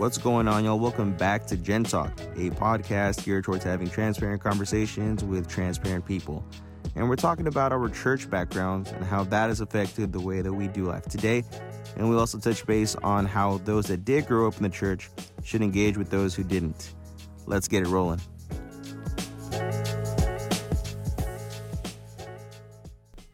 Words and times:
What's 0.00 0.16
going 0.16 0.48
on, 0.48 0.64
y'all? 0.64 0.78
Welcome 0.78 1.14
back 1.14 1.46
to 1.48 1.58
Gen 1.58 1.84
Talk, 1.84 2.18
a 2.34 2.48
podcast 2.48 3.22
geared 3.22 3.44
towards 3.44 3.62
having 3.62 3.90
transparent 3.90 4.40
conversations 4.42 5.22
with 5.22 5.46
transparent 5.46 6.06
people. 6.06 6.42
And 6.96 7.06
we're 7.06 7.16
talking 7.16 7.46
about 7.46 7.70
our 7.70 7.86
church 7.90 8.30
backgrounds 8.30 8.92
and 8.92 9.04
how 9.04 9.24
that 9.24 9.48
has 9.48 9.60
affected 9.60 10.10
the 10.10 10.18
way 10.18 10.40
that 10.40 10.54
we 10.54 10.68
do 10.68 10.86
life 10.86 11.04
today. 11.04 11.44
And 11.98 12.08
we 12.08 12.16
also 12.16 12.38
touch 12.38 12.64
base 12.64 12.94
on 13.02 13.26
how 13.26 13.58
those 13.66 13.88
that 13.88 14.06
did 14.06 14.26
grow 14.26 14.48
up 14.48 14.56
in 14.56 14.62
the 14.62 14.70
church 14.70 15.10
should 15.44 15.60
engage 15.60 15.98
with 15.98 16.08
those 16.08 16.34
who 16.34 16.44
didn't. 16.44 16.94
Let's 17.44 17.68
get 17.68 17.82
it 17.82 17.88
rolling. 17.88 18.22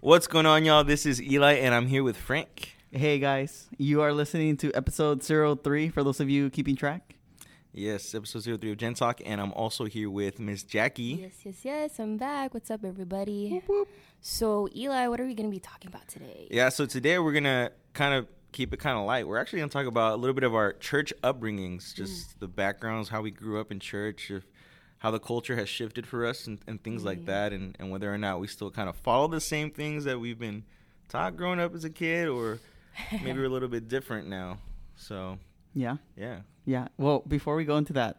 What's 0.00 0.26
going 0.26 0.46
on, 0.46 0.64
y'all? 0.64 0.82
This 0.82 1.06
is 1.06 1.22
Eli, 1.22 1.52
and 1.52 1.72
I'm 1.72 1.86
here 1.86 2.02
with 2.02 2.16
Frank. 2.16 2.65
Hey 2.96 3.18
guys, 3.18 3.68
you 3.76 4.00
are 4.00 4.10
listening 4.10 4.56
to 4.56 4.72
episode 4.72 5.22
03 5.22 5.90
for 5.90 6.02
those 6.02 6.18
of 6.18 6.30
you 6.30 6.48
keeping 6.48 6.76
track. 6.76 7.16
Yes, 7.70 8.14
episode 8.14 8.58
03 8.58 8.70
of 8.70 8.78
Gen 8.78 8.94
Talk, 8.94 9.20
and 9.26 9.38
I'm 9.38 9.52
also 9.52 9.84
here 9.84 10.08
with 10.08 10.40
Miss 10.40 10.62
Jackie. 10.62 11.20
Yes, 11.20 11.34
yes, 11.44 11.56
yes. 11.62 12.00
I'm 12.00 12.16
back. 12.16 12.54
What's 12.54 12.70
up, 12.70 12.86
everybody? 12.86 13.62
So, 14.22 14.70
Eli, 14.74 15.08
what 15.08 15.20
are 15.20 15.26
we 15.26 15.34
going 15.34 15.44
to 15.44 15.54
be 15.54 15.60
talking 15.60 15.88
about 15.88 16.08
today? 16.08 16.48
Yeah, 16.50 16.70
so 16.70 16.86
today 16.86 17.18
we're 17.18 17.32
going 17.32 17.44
to 17.44 17.70
kind 17.92 18.14
of 18.14 18.28
keep 18.52 18.72
it 18.72 18.78
kind 18.78 18.96
of 18.96 19.04
light. 19.04 19.28
We're 19.28 19.36
actually 19.36 19.58
going 19.58 19.68
to 19.68 19.74
talk 19.74 19.86
about 19.86 20.14
a 20.14 20.16
little 20.16 20.32
bit 20.32 20.44
of 20.44 20.54
our 20.54 20.72
church 20.72 21.12
upbringings, 21.22 21.92
mm. 21.92 21.94
just 21.96 22.40
the 22.40 22.48
backgrounds, 22.48 23.10
how 23.10 23.20
we 23.20 23.30
grew 23.30 23.60
up 23.60 23.70
in 23.70 23.78
church, 23.78 24.30
if, 24.30 24.44
how 25.00 25.10
the 25.10 25.20
culture 25.20 25.56
has 25.56 25.68
shifted 25.68 26.06
for 26.06 26.24
us, 26.24 26.46
and, 26.46 26.60
and 26.66 26.82
things 26.82 27.04
like 27.04 27.20
mm. 27.20 27.26
that, 27.26 27.52
and, 27.52 27.76
and 27.78 27.90
whether 27.90 28.10
or 28.10 28.16
not 28.16 28.40
we 28.40 28.46
still 28.46 28.70
kind 28.70 28.88
of 28.88 28.96
follow 28.96 29.28
the 29.28 29.42
same 29.42 29.70
things 29.70 30.04
that 30.04 30.18
we've 30.18 30.38
been 30.38 30.64
taught 31.10 31.36
growing 31.36 31.60
up 31.60 31.74
as 31.74 31.84
a 31.84 31.90
kid, 31.90 32.26
or 32.26 32.58
maybe 33.12 33.38
we're 33.38 33.44
a 33.46 33.48
little 33.48 33.68
bit 33.68 33.88
different 33.88 34.28
now. 34.28 34.58
So, 34.96 35.38
Yeah, 35.74 35.96
yeah. 36.16 36.40
yeah. 36.64 36.88
Well, 36.96 37.22
before 37.26 37.56
we 37.56 37.64
go 37.64 37.76
into 37.76 37.92
that, 37.94 38.16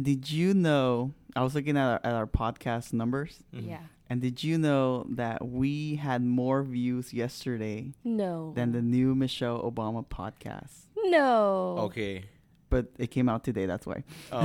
did 0.00 0.30
you 0.30 0.54
know? 0.54 1.12
I 1.36 1.42
was 1.42 1.54
looking 1.54 1.76
at 1.76 1.86
our, 1.86 2.00
at 2.04 2.14
our 2.14 2.26
podcast 2.26 2.92
numbers, 2.92 3.42
Mhm. 3.54 3.68
Yeah. 3.68 3.80
and 4.10 4.20
did 4.20 4.42
you 4.44 4.58
know 4.58 5.06
that 5.10 5.46
we 5.46 5.96
had 5.96 6.22
more 6.24 6.62
views 6.62 7.12
yesterday 7.14 7.92
No. 8.04 8.52
than 8.54 8.72
the 8.72 8.82
new 8.82 9.14
Michelle 9.14 9.62
Obama 9.62 10.04
podcast? 10.06 10.86
no. 11.04 11.76
Okay. 11.90 12.24
But 12.72 12.86
it 12.98 13.10
came 13.10 13.28
out 13.28 13.44
today. 13.44 13.66
That's 13.66 13.86
why. 13.86 14.02
Um, 14.32 14.44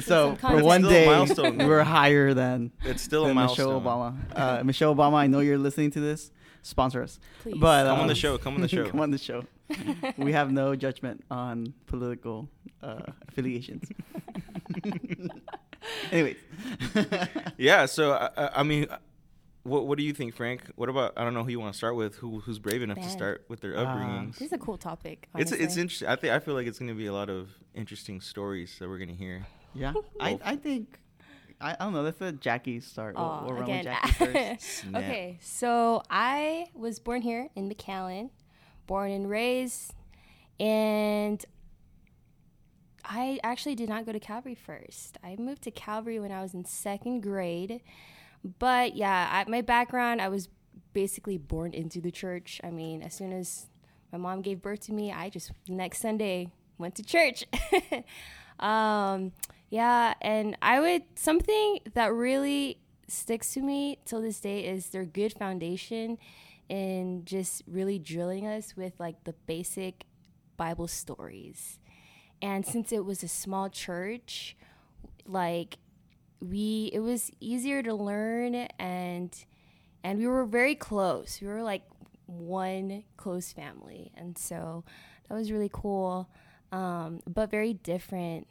So 0.00 0.36
for 0.36 0.62
one 0.62 0.82
day, 0.82 1.06
milestone, 1.06 1.52
we 1.58 1.64
though. 1.64 1.68
were 1.68 1.82
higher 1.82 2.32
than, 2.32 2.70
it's 2.84 3.02
still 3.02 3.24
a 3.24 3.28
than 3.28 3.34
milestone. 3.36 3.66
Michelle 3.66 3.80
Obama. 3.80 4.14
Uh, 4.36 4.62
Michelle 4.64 4.94
Obama, 4.94 5.14
I 5.14 5.26
know 5.26 5.40
you're 5.40 5.58
listening 5.58 5.90
to 5.92 6.00
this. 6.00 6.30
Sponsor 6.62 7.02
us. 7.02 7.18
Please. 7.42 7.56
But 7.58 7.84
Come 7.86 7.94
on 7.96 8.02
um, 8.02 8.08
the 8.08 8.14
show. 8.14 8.38
Come 8.38 8.54
on 8.54 8.60
the 8.60 8.68
show. 8.68 8.86
come 8.90 9.00
on 9.00 9.10
the 9.10 9.18
show. 9.18 9.42
we 10.16 10.32
have 10.32 10.52
no 10.52 10.76
judgment 10.76 11.24
on 11.30 11.74
political 11.86 12.48
uh, 12.82 13.02
affiliations. 13.28 13.88
Anyways, 16.12 16.36
Yeah. 17.56 17.86
So 17.86 18.12
I, 18.12 18.30
I- 18.36 18.50
I 18.60 18.62
mean, 18.62 18.86
what 19.62 19.86
what 19.86 19.98
do 19.98 20.04
you 20.04 20.12
think, 20.12 20.34
Frank? 20.34 20.62
What 20.76 20.88
about 20.88 21.12
I 21.16 21.24
don't 21.24 21.34
know 21.34 21.44
who 21.44 21.50
you 21.50 21.60
want 21.60 21.74
to 21.74 21.76
start 21.78 21.96
with. 21.96 22.16
Who 22.16 22.40
who's 22.40 22.58
brave 22.58 22.82
enough 22.82 22.98
to 22.98 23.08
start 23.10 23.44
with 23.48 23.60
their 23.60 23.76
Uh. 23.76 24.26
This 24.26 24.42
is 24.42 24.52
a 24.52 24.58
cool 24.58 24.78
topic. 24.78 25.28
it's 25.36 25.52
it's 25.52 25.76
interesting. 25.76 26.08
I 26.08 26.16
think 26.16 26.32
I 26.32 26.38
feel 26.38 26.54
like 26.54 26.66
it's 26.66 26.78
going 26.78 26.88
to 26.88 26.94
be 26.94 27.06
a 27.06 27.12
lot 27.12 27.28
of 27.28 27.50
interesting 27.74 28.20
stories 28.20 28.76
that 28.78 28.88
we're 28.88 28.98
going 28.98 29.10
to 29.10 29.14
hear. 29.14 29.46
yeah, 29.74 29.92
I, 30.18 30.38
I 30.44 30.56
think 30.56 30.98
I, 31.60 31.72
I 31.72 31.84
don't 31.84 31.92
know. 31.92 32.02
Let's 32.02 32.20
let 32.20 32.40
Jackie 32.40 32.80
start. 32.80 33.16
We'll, 33.16 33.42
we'll 33.44 33.54
run 33.54 33.62
again. 33.64 33.84
with 33.84 33.84
Jackie 33.84 34.56
first. 34.56 34.84
Okay, 34.94 35.38
so 35.42 36.02
I 36.08 36.66
was 36.74 36.98
born 36.98 37.20
here 37.22 37.50
in 37.54 37.68
McAllen, 37.68 38.30
born 38.86 39.10
and 39.10 39.28
raised, 39.28 39.92
and 40.58 41.44
I 43.04 43.38
actually 43.42 43.74
did 43.74 43.88
not 43.88 44.06
go 44.06 44.12
to 44.12 44.20
Calvary 44.20 44.54
first. 44.54 45.18
I 45.22 45.36
moved 45.38 45.62
to 45.62 45.70
Calvary 45.70 46.18
when 46.18 46.32
I 46.32 46.40
was 46.42 46.54
in 46.54 46.64
second 46.64 47.20
grade. 47.20 47.82
But 48.44 48.96
yeah, 48.96 49.28
I, 49.30 49.50
my 49.50 49.60
background, 49.60 50.20
I 50.20 50.28
was 50.28 50.48
basically 50.92 51.38
born 51.38 51.72
into 51.72 52.00
the 52.00 52.10
church. 52.10 52.60
I 52.64 52.70
mean, 52.70 53.02
as 53.02 53.14
soon 53.14 53.32
as 53.32 53.66
my 54.12 54.18
mom 54.18 54.42
gave 54.42 54.62
birth 54.62 54.80
to 54.86 54.92
me, 54.92 55.12
I 55.12 55.28
just 55.28 55.52
next 55.68 56.00
Sunday 56.00 56.50
went 56.78 56.94
to 56.96 57.02
church. 57.02 57.44
um, 58.60 59.32
yeah, 59.68 60.14
and 60.20 60.56
I 60.62 60.80
would 60.80 61.02
something 61.16 61.80
that 61.94 62.12
really 62.12 62.78
sticks 63.08 63.52
to 63.54 63.60
me 63.60 63.98
till 64.04 64.22
this 64.22 64.40
day 64.40 64.64
is 64.66 64.88
their 64.88 65.04
good 65.04 65.32
foundation 65.32 66.18
in 66.68 67.24
just 67.24 67.62
really 67.66 67.98
drilling 67.98 68.46
us 68.46 68.76
with 68.76 68.92
like 68.98 69.24
the 69.24 69.34
basic 69.46 70.04
Bible 70.56 70.88
stories. 70.88 71.78
And 72.42 72.64
since 72.64 72.92
it 72.92 73.04
was 73.04 73.22
a 73.22 73.28
small 73.28 73.68
church, 73.68 74.56
like 75.26 75.78
we 76.40 76.90
it 76.92 77.00
was 77.00 77.30
easier 77.40 77.82
to 77.82 77.94
learn 77.94 78.54
and 78.54 79.34
and 80.02 80.18
we 80.18 80.26
were 80.26 80.44
very 80.46 80.74
close. 80.74 81.38
We 81.40 81.48
were 81.48 81.62
like 81.62 81.82
one 82.26 83.04
close 83.16 83.52
family. 83.52 84.12
And 84.16 84.36
so 84.38 84.84
that 85.28 85.34
was 85.34 85.52
really 85.52 85.70
cool. 85.72 86.28
Um, 86.72 87.20
but 87.26 87.50
very 87.50 87.74
different 87.74 88.46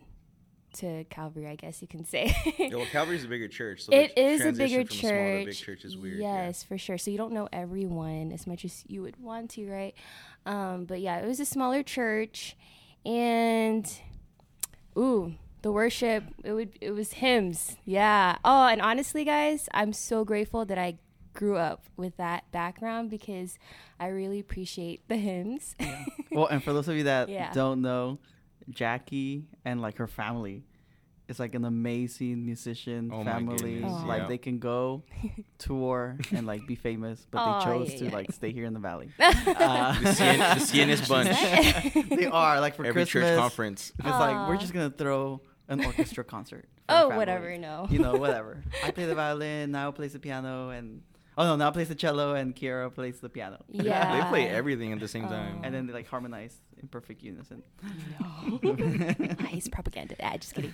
to 0.73 1.03
Calvary, 1.05 1.47
I 1.47 1.55
guess 1.55 1.81
you 1.81 1.87
can 1.87 2.05
say. 2.05 2.35
Yeah, 2.59 2.75
well, 2.75 2.85
Calvary's 2.91 3.23
a 3.23 3.27
bigger 3.27 3.47
church. 3.47 3.85
So 3.85 3.93
it 3.93 4.17
is 4.17 4.41
a 4.41 4.51
bigger 4.51 4.85
from 4.85 4.95
small 4.95 5.09
to 5.11 5.17
church. 5.17 5.45
big 5.45 5.55
church 5.55 5.85
is 5.85 5.97
weird. 5.97 6.19
yeah. 6.19 6.45
Yes, 6.45 6.63
for 6.63 6.77
sure. 6.77 6.97
So 6.97 7.09
you 7.09 7.17
don't 7.17 7.33
know 7.33 7.47
everyone 7.51 8.31
as 8.31 8.45
much 8.45 8.65
as 8.65 8.83
you 8.87 9.01
would 9.01 9.17
want 9.17 9.51
to, 9.51 9.67
right? 9.69 9.95
Um, 10.45 10.85
but 10.85 10.99
yeah, 10.99 11.17
it 11.17 11.27
was 11.27 11.39
a 11.39 11.45
smaller 11.45 11.81
church, 11.81 12.55
and 13.05 13.91
ooh, 14.97 15.33
the 15.61 15.71
worship 15.71 16.23
it 16.43 16.53
would 16.53 16.77
it 16.81 16.91
was 16.91 17.13
hymns. 17.13 17.77
Yeah. 17.85 18.37
Oh, 18.45 18.67
and 18.67 18.81
honestly, 18.81 19.25
guys, 19.25 19.67
I'm 19.73 19.93
so 19.93 20.23
grateful 20.23 20.65
that 20.65 20.77
I 20.77 20.97
grew 21.33 21.57
up 21.57 21.83
with 21.95 22.17
that 22.17 22.49
background 22.51 23.09
because 23.09 23.57
I 23.99 24.07
really 24.07 24.39
appreciate 24.39 25.07
the 25.07 25.17
hymns. 25.17 25.75
well, 26.31 26.47
and 26.47 26.63
for 26.63 26.73
those 26.73 26.87
of 26.87 26.95
you 26.95 27.03
that 27.03 27.29
Yeah. 27.29 27.51
don't 27.53 27.81
know, 27.81 28.19
Jackie 28.69 29.45
and 29.65 29.81
like 29.81 29.97
her 29.97 30.07
family 30.07 30.63
is 31.27 31.39
like 31.39 31.53
an 31.53 31.63
amazing 31.63 32.43
musician 32.45 33.11
Oh 33.13 33.23
family. 33.23 33.55
goodness, 33.81 34.03
Like 34.03 34.23
yeah. 34.23 34.27
they 34.27 34.37
can 34.39 34.57
go 34.57 35.03
tour 35.59 36.17
and 36.31 36.47
like 36.47 36.65
be 36.67 36.75
famous, 36.75 37.25
but 37.29 37.37
Aw, 37.39 37.59
they 37.59 37.65
chose 37.65 37.91
yeah, 37.93 37.97
to 37.99 38.05
yeah. 38.05 38.11
like 38.13 38.31
stay 38.31 38.51
here 38.51 38.65
in 38.65 38.73
the 38.73 38.79
valley. 38.79 39.09
Uh, 39.19 39.99
The 40.01 40.09
Cien- 40.13 40.59
the 40.59 40.65
Cienist 40.65 41.07
bunch. 41.09 42.09
they 42.09 42.25
are 42.25 42.59
like 42.59 42.75
for 42.75 42.83
Every 42.85 43.03
Christmas. 43.03 43.23
church 43.29 43.37
conference. 43.39 43.91
It's 43.99 44.07
like 44.07 44.49
we're 44.49 44.57
just 44.57 44.73
gonna 44.73 44.89
throw 44.89 45.41
an 45.69 45.85
orchestra 45.85 46.23
concert. 46.23 46.67
oh, 46.89 47.03
family. 47.03 47.17
whatever, 47.17 47.57
no. 47.57 47.87
You 47.89 47.99
know, 47.99 48.15
whatever. 48.15 48.63
I 48.83 48.91
play 48.91 49.05
the 49.05 49.15
violin. 49.15 49.71
Now 49.71 49.91
plays 49.91 50.13
the 50.13 50.19
piano, 50.19 50.69
and 50.69 51.01
oh 51.37 51.43
no, 51.45 51.55
now 51.55 51.71
plays 51.71 51.87
the 51.87 51.95
cello, 51.95 52.33
and 52.33 52.55
Kiera 52.55 52.93
plays 52.93 53.19
the 53.21 53.29
piano. 53.29 53.63
Yeah. 53.69 54.21
They 54.23 54.29
play 54.29 54.49
everything 54.49 54.91
at 54.91 54.99
the 54.99 55.07
same 55.07 55.27
time. 55.27 55.61
and 55.63 55.73
then 55.73 55.87
they 55.87 55.93
like 55.93 56.07
harmonize 56.07 56.59
in 56.81 56.87
perfect 56.87 57.21
unison. 57.23 57.61
No, 58.19 58.59
nice 59.41 59.67
propaganda. 59.67 60.15
Ah, 60.21 60.37
just 60.37 60.53
kidding. 60.55 60.73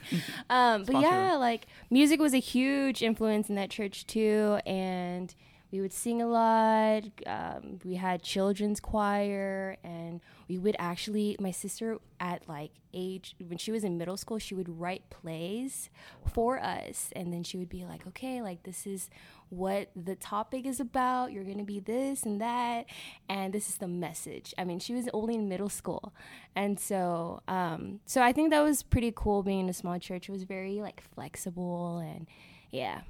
Um, 0.49 0.81
but 0.83 0.87
Sponsor. 0.91 1.07
yeah, 1.09 1.35
like 1.35 1.67
music 1.89 2.19
was 2.19 2.33
a 2.33 2.39
huge 2.39 3.01
influence 3.03 3.49
in 3.49 3.55
that 3.55 3.69
church 3.69 4.07
too, 4.07 4.59
and 4.65 5.33
we 5.71 5.81
would 5.81 5.93
sing 5.93 6.21
a 6.21 6.27
lot. 6.27 7.03
Um, 7.25 7.79
we 7.83 7.95
had 7.95 8.21
children's 8.21 8.79
choir, 8.79 9.77
and 9.83 10.21
we 10.47 10.57
would 10.57 10.75
actually. 10.79 11.35
My 11.39 11.51
sister 11.51 11.97
at 12.19 12.47
like 12.47 12.71
age 12.93 13.35
when 13.45 13.57
she 13.57 13.71
was 13.71 13.83
in 13.83 13.97
middle 13.97 14.17
school, 14.17 14.39
she 14.39 14.55
would 14.55 14.79
write 14.79 15.09
plays 15.09 15.89
for 16.33 16.59
us, 16.59 17.09
and 17.15 17.33
then 17.33 17.43
she 17.43 17.57
would 17.57 17.69
be 17.69 17.85
like, 17.85 18.07
"Okay, 18.07 18.41
like 18.41 18.63
this 18.63 18.85
is." 18.87 19.09
what 19.49 19.89
the 19.95 20.15
topic 20.15 20.65
is 20.65 20.79
about. 20.79 21.31
You're 21.31 21.43
going 21.43 21.57
to 21.57 21.63
be 21.63 21.79
this 21.79 22.23
and 22.23 22.41
that. 22.41 22.85
And 23.29 23.53
this 23.53 23.69
is 23.69 23.77
the 23.77 23.87
message. 23.87 24.53
I 24.57 24.63
mean, 24.63 24.79
she 24.79 24.93
was 24.93 25.07
only 25.13 25.35
in 25.35 25.47
middle 25.47 25.69
school. 25.69 26.13
And 26.55 26.79
so, 26.79 27.41
um, 27.47 27.99
so 28.05 28.21
I 28.21 28.31
think 28.31 28.49
that 28.51 28.61
was 28.61 28.83
pretty 28.83 29.13
cool 29.15 29.43
being 29.43 29.61
in 29.61 29.69
a 29.69 29.73
small 29.73 29.99
church. 29.99 30.29
It 30.29 30.31
was 30.31 30.43
very 30.43 30.81
like 30.81 31.01
flexible 31.13 31.99
and 31.99 32.27
yeah. 32.71 33.01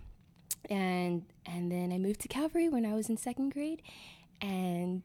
And, 0.69 1.23
and 1.45 1.71
then 1.71 1.91
I 1.91 1.97
moved 1.97 2.21
to 2.21 2.27
Calvary 2.27 2.69
when 2.69 2.85
I 2.85 2.93
was 2.93 3.09
in 3.09 3.17
second 3.17 3.53
grade. 3.53 3.81
And 4.41 5.03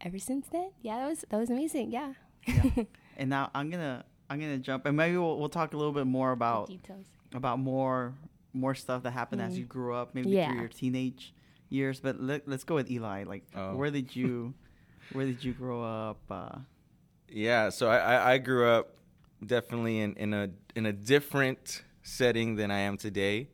ever 0.00 0.18
since 0.18 0.46
then, 0.50 0.70
yeah, 0.82 0.98
that 0.98 1.08
was, 1.08 1.24
that 1.30 1.36
was 1.38 1.50
amazing. 1.50 1.90
Yeah. 1.90 2.14
Yeah. 2.46 2.84
and 3.16 3.30
now 3.30 3.50
I'm 3.54 3.70
gonna 3.70 4.04
I'm 4.30 4.38
gonna 4.40 4.58
jump, 4.58 4.86
and 4.86 4.96
maybe 4.96 5.16
we'll, 5.16 5.38
we'll 5.38 5.48
talk 5.48 5.72
a 5.72 5.76
little 5.76 5.92
bit 5.92 6.06
more 6.06 6.32
about 6.32 6.68
Details. 6.68 7.06
about 7.34 7.58
more 7.58 8.14
more 8.52 8.74
stuff 8.74 9.02
that 9.02 9.10
happened 9.12 9.42
as 9.42 9.54
Mm. 9.54 9.58
you 9.58 9.64
grew 9.64 9.94
up, 9.94 10.14
maybe 10.14 10.30
Yeah. 10.30 10.50
through 10.50 10.60
your 10.60 10.68
teenage 10.68 11.34
years. 11.68 12.00
But 12.00 12.20
let, 12.20 12.48
let's 12.48 12.64
go 12.64 12.74
with 12.76 12.90
Eli. 12.90 13.24
Like, 13.24 13.44
Oh. 13.54 13.74
where 13.76 13.90
did 13.90 14.14
you 14.16 14.54
where 15.12 15.26
did 15.26 15.42
you 15.44 15.52
grow 15.52 15.82
up? 15.82 16.18
Uh, 16.30 16.58
Yeah, 17.28 17.70
so 17.70 17.88
I, 17.88 17.98
I, 17.98 18.32
I 18.34 18.38
grew 18.38 18.66
up 18.68 18.94
definitely 19.44 20.00
in, 20.00 20.14
in 20.14 20.32
a 20.34 20.50
in 20.74 20.86
a 20.86 20.92
different 20.92 21.82
setting 22.02 22.56
than 22.56 22.70
I 22.70 22.78
am 22.80 22.96
today. 22.96 23.48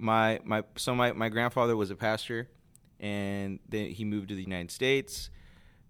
My 0.00 0.40
my 0.44 0.64
so 0.76 0.94
my, 0.94 1.12
my 1.12 1.28
grandfather 1.28 1.76
was 1.76 1.90
a 1.90 1.96
pastor 1.96 2.48
and 2.98 3.60
then 3.68 3.90
he 3.90 4.04
moved 4.04 4.28
to 4.30 4.34
the 4.34 4.42
United 4.42 4.70
States. 4.70 5.30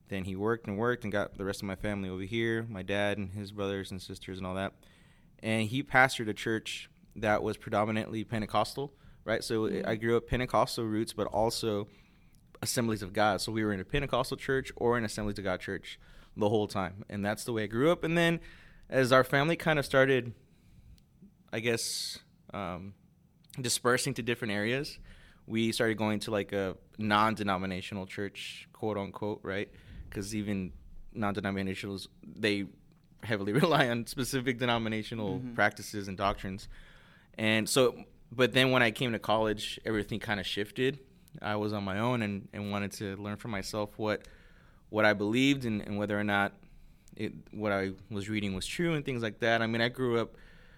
then 0.09 0.25
he 0.25 0.37
worked 0.37 0.67
and 0.67 0.77
worked 0.77 1.05
and 1.05 1.13
got 1.13 1.39
the 1.39 1.45
rest 1.45 1.63
of 1.63 1.67
my 1.67 1.77
family 1.77 2.09
over 2.09 2.23
here, 2.23 2.67
my 2.69 2.83
dad 2.83 3.17
and 3.17 3.33
his 3.33 3.53
brothers 3.53 3.91
and 3.91 4.03
sisters 4.03 4.39
and 4.39 4.47
all 4.47 4.55
that. 4.55 4.73
And 5.43 5.69
he 5.69 5.83
pastored 5.83 6.29
a 6.29 6.35
church 6.35 6.91
that 7.17 7.43
was 7.43 7.57
predominantly 7.57 8.25
Pentecostal, 8.25 8.93
right? 9.25 9.43
So 9.43 9.63
Mm-hmm. 9.63 9.89
I 9.89 9.95
grew 9.97 10.17
up 10.17 10.27
Pentecostal 10.29 10.85
roots, 10.85 11.13
but 11.13 11.27
also 11.29 11.89
Assemblies 12.63 13.03
of 13.03 13.13
God. 13.13 13.41
So 13.41 13.53
we 13.53 13.65
were 13.65 13.73
in 13.73 13.81
a 13.81 13.85
Pentecostal 13.85 14.37
church 14.37 14.71
or 14.77 14.99
an 14.99 15.05
Assemblies 15.05 15.39
of 15.39 15.45
God 15.45 15.61
church 15.61 15.99
the 16.37 16.49
whole 16.49 16.67
time. 16.67 17.05
And 17.09 17.25
that's 17.25 17.45
the 17.45 17.53
way 17.53 17.65
I 17.65 17.67
grew 17.67 17.91
up. 17.91 18.05
And 18.05 18.19
then 18.19 18.41
as 18.89 19.13
our 19.13 19.25
family 19.25 19.57
kind 19.57 19.79
of 19.79 19.87
started, 19.87 20.33
I 21.53 21.61
guess, 21.61 22.19
um, 22.53 22.95
dispersing 23.63 24.15
to 24.15 24.23
different 24.23 24.53
areas, 24.53 24.99
we 25.47 25.73
started 25.73 25.97
going 25.97 26.21
to 26.21 26.31
like 26.31 26.53
a 26.53 26.77
non 26.99 27.35
denominational 27.35 28.07
church, 28.07 28.69
quote 28.73 28.97
unquote, 28.97 29.41
right? 29.43 29.69
Because 30.09 30.35
even 30.35 30.73
non 31.13 31.35
denominationals, 31.35 32.09
they 32.25 32.67
heavily 33.23 33.53
rely 33.65 33.89
on 33.89 34.07
specific 34.07 34.59
denominational 34.59 35.39
mm-hmm. 35.39 35.55
practices 35.55 36.09
and 36.09 36.17
doctrines. 36.17 36.69
And 37.37 37.69
so, 37.69 38.05
but 38.33 38.53
then 38.53 38.71
when 38.71 38.83
I 38.83 38.91
came 38.91 39.13
to 39.13 39.19
college, 39.19 39.81
everything 39.85 40.21
kind 40.21 40.41
of 40.41 40.47
shifted. 40.47 41.01
I 41.41 41.57
was 41.57 41.73
on 41.73 41.85
my 41.85 42.01
own 42.01 42.23
and, 42.23 42.49
and 42.53 42.71
wanted 42.71 42.93
to 42.93 43.17
learn 43.17 43.37
for 43.37 43.49
myself 43.49 43.91
what 43.97 44.27
what 44.89 45.05
I 45.05 45.13
believed 45.13 45.65
and, 45.65 45.81
and 45.83 45.97
whether 45.99 46.19
or 46.19 46.25
not 46.25 46.53
it, 47.17 47.33
what 47.53 47.71
I 47.71 47.93
was 48.11 48.29
reading 48.29 48.55
was 48.55 48.67
true 48.67 48.95
and 48.95 49.05
things 49.05 49.23
like 49.23 49.39
that. 49.39 49.63
I 49.63 49.69
mean, 49.69 49.81
I 49.81 49.89
grew 49.89 50.19
up 50.19 50.35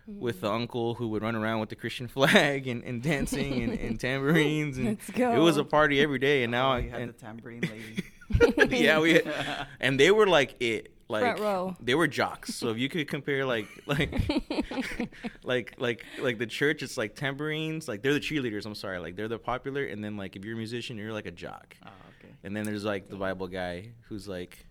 with 0.07 0.41
the 0.41 0.49
mm. 0.49 0.55
uncle 0.55 0.95
who 0.95 1.09
would 1.09 1.23
run 1.23 1.37
around 1.37 1.61
with 1.61 1.69
the 1.69 1.77
Christian 1.77 2.09
flag 2.09 2.67
and, 2.67 2.83
and 2.85 3.03
dancing 3.03 3.63
and, 3.63 3.79
and 3.79 4.01
tambourines, 4.01 4.77
and 4.79 4.87
Let's 4.87 5.11
go. 5.11 5.33
it 5.33 5.39
was 5.39 5.57
a 5.57 5.65
party 5.65 6.01
every 6.01 6.19
day. 6.19 6.43
And 6.43 6.51
now 6.53 6.71
Oh, 6.71 6.75
I 6.75 6.79
you 6.79 6.91
had 6.91 7.01
and, 7.03 7.09
the 7.11 7.19
tambourine 7.19 7.63
lady. 7.63 8.77
yeah, 8.85 8.99
we 8.99 9.15
had, 9.15 9.67
and 9.81 9.99
they 10.01 10.11
were 10.11 10.27
like 10.27 10.57
it, 10.61 10.93
like 11.09 11.23
Front 11.23 11.41
row. 11.41 11.77
they 11.81 11.95
were 11.95 12.07
jocks. 12.09 12.55
So 12.55 12.69
if 12.71 12.79
you 12.79 12.89
could 12.89 13.07
compare 13.07 13.45
like 13.45 13.67
like 13.87 15.11
like 15.45 15.75
like 15.79 16.05
like 16.19 16.39
the 16.39 16.47
church, 16.47 16.83
it's 16.83 16.97
like 16.97 17.15
tambourines, 17.15 17.89
like 17.89 18.03
they're 18.03 18.15
the 18.15 18.21
cheerleaders. 18.21 18.65
I'm 18.67 18.75
sorry, 18.75 18.99
like 18.99 19.17
they're 19.17 19.29
the 19.29 19.39
popular, 19.39 19.85
and 19.85 20.03
then 20.03 20.17
like 20.17 20.37
if 20.37 20.45
you're 20.45 20.55
a 20.55 20.57
musician, 20.57 20.97
you're 20.97 21.13
like 21.13 21.27
a 21.27 21.31
jock. 21.31 21.77
oh, 21.85 21.89
okay. 22.19 22.33
And 22.45 22.57
then 22.57 22.65
there's 22.65 22.85
like 22.85 23.09
the 23.09 23.17
Bible 23.17 23.49
guy 23.49 23.91
who's 24.09 24.27
like 24.27 24.67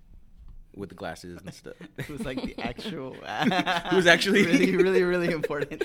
with 0.75 0.89
the 0.89 0.95
glasses 0.95 1.39
and 1.41 1.53
stuff. 1.53 1.75
It 1.97 2.09
was 2.09 2.23
like 2.25 2.41
the 2.41 2.55
actual. 2.63 3.15
it 3.23 3.93
was 3.93 4.07
actually- 4.07 4.45
really, 4.51 4.75
really, 4.75 5.03
really 5.03 5.31
important. 5.31 5.83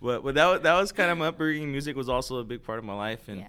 but 0.00 0.22
but 0.24 0.34
that 0.34 0.46
was, 0.46 0.60
that 0.62 0.74
was 0.74 0.92
kind 0.92 1.10
of 1.10 1.18
my 1.18 1.26
upbringing. 1.28 1.70
Music 1.70 1.96
was 1.96 2.08
also 2.08 2.38
a 2.38 2.44
big 2.44 2.62
part 2.62 2.78
of 2.78 2.84
my 2.84 2.94
life, 2.96 3.28
and 3.28 3.40
Yeah. 3.40 3.48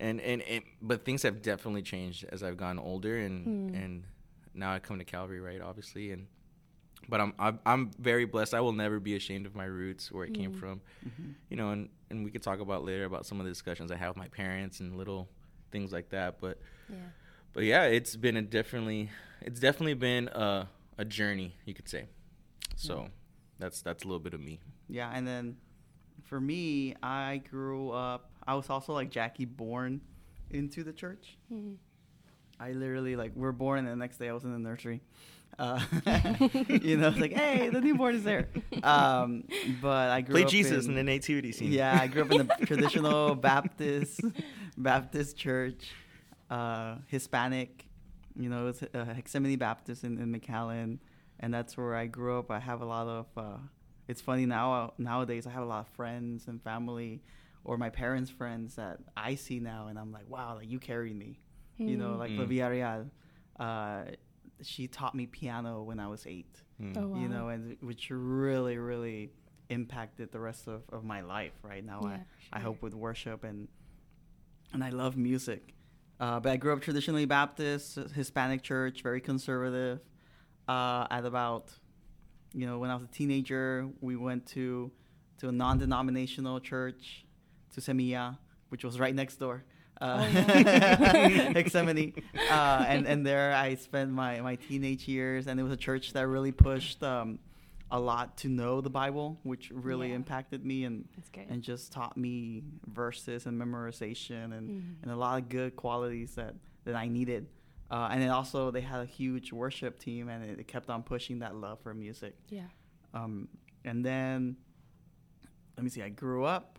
and, 0.00 0.20
and 0.20 0.42
and 0.42 0.62
but 0.80 1.04
things 1.04 1.22
have 1.22 1.42
definitely 1.42 1.82
changed 1.82 2.24
as 2.30 2.42
I've 2.42 2.56
gotten 2.56 2.78
older, 2.78 3.18
and 3.18 3.44
Hmm. 3.70 3.74
and 3.74 4.04
now 4.54 4.72
I 4.72 4.78
come 4.78 4.98
to 4.98 5.04
Calvary, 5.04 5.40
right? 5.40 5.60
Obviously, 5.60 6.12
and 6.12 6.26
but 7.08 7.20
I'm 7.20 7.32
I'm, 7.38 7.58
I'm 7.66 7.90
very 7.98 8.26
blessed. 8.26 8.54
I 8.54 8.60
will 8.60 8.72
never 8.72 9.00
be 9.00 9.16
ashamed 9.16 9.46
of 9.46 9.54
my 9.54 9.64
roots, 9.64 10.12
where 10.12 10.24
it 10.24 10.34
came 10.34 10.52
Mm. 10.52 10.60
from, 10.60 10.80
Mhm. 11.06 11.34
you 11.50 11.56
know. 11.56 11.70
And 11.70 11.88
and 12.10 12.24
we 12.24 12.30
could 12.30 12.42
talk 12.42 12.60
about 12.60 12.84
later 12.84 13.04
about 13.06 13.24
some 13.26 13.40
of 13.40 13.46
the 13.46 13.50
discussions 13.50 13.90
I 13.90 13.96
have 13.96 14.10
with 14.10 14.18
my 14.18 14.28
parents 14.28 14.80
and 14.80 14.96
little 14.96 15.28
things 15.70 15.90
like 15.92 16.10
that. 16.10 16.38
But 16.40 16.58
Yeah. 16.90 16.96
But 17.52 17.64
yeah, 17.64 17.84
it's 17.84 18.16
been 18.16 18.36
a 18.36 18.42
definitely 18.42 19.10
it's 19.40 19.60
definitely 19.60 19.94
been 19.94 20.28
a 20.28 20.68
a 20.98 21.04
journey, 21.04 21.54
you 21.64 21.74
could 21.74 21.88
say. 21.88 22.06
So 22.76 23.08
that's 23.58 23.82
that's 23.82 24.04
a 24.04 24.06
little 24.06 24.20
bit 24.20 24.34
of 24.34 24.40
me. 24.40 24.60
Yeah, 24.88 25.10
and 25.12 25.26
then 25.26 25.56
for 26.24 26.40
me, 26.40 26.94
I 27.02 27.42
grew 27.50 27.90
up. 27.90 28.30
I 28.46 28.54
was 28.54 28.68
also 28.70 28.92
like 28.92 29.10
Jackie, 29.10 29.44
born 29.44 30.00
into 30.50 30.84
the 30.84 30.92
church. 30.92 31.36
Mhm. 31.52 31.76
I 32.58 32.72
literally 32.72 33.16
like 33.16 33.32
we're 33.34 33.52
born, 33.52 33.80
and 33.80 33.88
the 33.88 33.96
next 33.96 34.18
day 34.18 34.28
I 34.28 34.32
was 34.32 34.44
in 34.44 34.52
the 34.52 34.58
nursery. 34.58 35.00
Uh, 35.58 35.80
you 36.68 36.96
know, 36.96 37.08
it's 37.08 37.18
like, 37.18 37.32
hey, 37.32 37.68
the 37.68 37.80
newborn 37.80 38.14
is 38.14 38.24
there. 38.24 38.48
Um, 38.82 39.44
but 39.80 40.10
I 40.10 40.22
grew 40.22 40.34
Play 40.34 40.44
up 40.44 40.48
Jesus 40.48 40.84
in, 40.86 40.92
in 40.92 40.96
the 40.96 41.02
nativity 41.02 41.52
scene. 41.52 41.72
Yeah, 41.72 41.98
I 42.00 42.06
grew 42.06 42.22
up 42.22 42.32
in 42.32 42.46
the 42.46 42.66
traditional 42.66 43.34
Baptist 43.34 44.20
Baptist 44.76 45.36
church, 45.36 45.90
uh, 46.56 46.96
Hispanic. 47.08 47.86
You 48.34 48.48
know, 48.48 48.68
it's 48.68 48.82
uh, 48.82 48.88
Getsemaní 49.18 49.58
Baptist 49.58 50.04
in, 50.04 50.18
in 50.22 50.28
McAllen, 50.34 50.98
and 51.40 51.52
that's 51.52 51.76
where 51.76 51.94
I 51.94 52.06
grew 52.06 52.38
up. 52.38 52.50
I 52.50 52.60
have 52.60 52.80
a 52.80 52.84
lot 52.86 53.06
of. 53.06 53.26
Uh, 53.36 53.58
it's 54.08 54.20
funny 54.20 54.46
now 54.46 54.92
nowadays. 54.98 55.46
I 55.46 55.50
have 55.50 55.62
a 55.62 55.66
lot 55.74 55.80
of 55.86 55.88
friends 55.88 56.46
and 56.48 56.62
family, 56.62 57.22
or 57.64 57.76
my 57.76 57.90
parents' 57.90 58.30
friends 58.30 58.74
that 58.76 58.98
I 59.16 59.34
see 59.36 59.60
now, 59.60 59.88
and 59.88 59.98
I'm 59.98 60.12
like, 60.12 60.28
wow, 60.28 60.54
like 60.58 60.68
you 60.70 60.78
carried 60.78 61.16
me. 61.24 61.40
You 61.78 61.96
know, 61.96 62.12
Mm. 62.14 62.18
like 62.22 62.30
Mm. 62.32 62.38
the 62.40 62.46
Villarreal. 62.58 63.10
Uh, 63.58 64.02
she 64.62 64.86
taught 64.86 65.14
me 65.14 65.26
piano 65.26 65.82
when 65.82 65.98
I 65.98 66.06
was 66.14 66.26
eight 66.26 66.54
Mm. 66.80 66.96
Oh, 66.96 67.06
wow. 67.08 67.20
you 67.20 67.28
know, 67.28 67.48
and 67.48 67.76
which 67.80 68.10
really, 68.10 68.76
really 68.78 69.30
impacted 69.68 70.32
the 70.32 70.40
rest 70.48 70.68
of, 70.68 70.82
of 70.96 71.04
my 71.04 71.20
life. 71.22 71.52
Right 71.62 71.84
now, 71.92 72.00
Yeah, 72.02 72.08
I, 72.52 72.56
I 72.56 72.58
sure. 72.58 72.66
hope 72.68 72.82
with 72.82 72.94
worship 72.94 73.42
and 73.44 73.68
and 74.72 74.82
I 74.82 74.90
love 74.90 75.16
music. 75.16 75.74
Uh, 76.20 76.38
but 76.40 76.52
I 76.52 76.56
grew 76.56 76.72
up 76.72 76.80
traditionally 76.80 77.24
Baptist, 77.24 77.98
Hispanic 78.14 78.62
church, 78.62 79.02
very 79.02 79.20
conservative. 79.20 80.00
Uh, 80.68 81.06
at 81.10 81.24
about, 81.24 81.72
you 82.54 82.66
know, 82.66 82.78
when 82.78 82.90
I 82.90 82.94
was 82.94 83.02
a 83.02 83.08
teenager, 83.08 83.88
we 84.00 84.16
went 84.16 84.46
to 84.48 84.92
to 85.38 85.48
a 85.48 85.52
non-denominational 85.52 86.60
church, 86.60 87.24
to 87.74 87.80
Semilla, 87.80 88.38
which 88.68 88.84
was 88.84 89.00
right 89.00 89.14
next 89.14 89.36
door. 89.36 89.64
Uh, 90.00 90.24
Oh. 90.34 91.52
Uh, 92.50 92.84
and, 92.86 93.06
and 93.06 93.26
there 93.26 93.54
I 93.54 93.74
spent 93.76 94.10
my, 94.10 94.40
my 94.40 94.56
teenage 94.56 95.08
years, 95.08 95.46
and 95.46 95.58
it 95.58 95.62
was 95.62 95.72
a 95.72 95.76
church 95.76 96.12
that 96.12 96.26
really 96.26 96.52
pushed 96.52 97.02
um, 97.02 97.38
a 97.92 98.00
lot 98.00 98.36
to 98.38 98.48
know 98.48 98.80
the 98.80 98.90
Bible, 98.90 99.38
which 99.44 99.70
really 99.70 100.08
Yeah. 100.08 100.14
impacted 100.16 100.64
me 100.64 100.84
and, 100.84 101.06
and 101.48 101.62
just 101.62 101.92
taught 101.92 102.16
me 102.16 102.64
verses 102.86 103.44
and 103.46 103.60
memorization 103.60 104.56
and, 104.56 104.70
Mhm. 104.70 105.02
and 105.02 105.10
a 105.12 105.16
lot 105.16 105.40
of 105.40 105.48
good 105.50 105.76
qualities 105.76 106.34
that, 106.36 106.54
that 106.84 106.94
I 106.96 107.06
needed. 107.08 107.48
Uh, 107.90 108.08
and 108.10 108.22
then 108.22 108.30
also 108.30 108.70
they 108.70 108.80
had 108.80 109.00
a 109.00 109.04
huge 109.04 109.52
worship 109.52 109.98
team, 109.98 110.28
and 110.30 110.42
it, 110.42 110.58
it 110.60 110.66
kept 110.66 110.88
on 110.88 111.02
pushing 111.02 111.40
that 111.40 111.54
love 111.54 111.78
for 111.80 111.92
music. 111.92 112.34
yeah. 112.48 112.66
Um, 113.12 113.46
and 113.84 114.02
then, 114.02 114.56
let 115.76 115.84
me 115.84 115.90
see, 115.90 116.02
I 116.02 116.08
grew 116.08 116.44
up. 116.44 116.78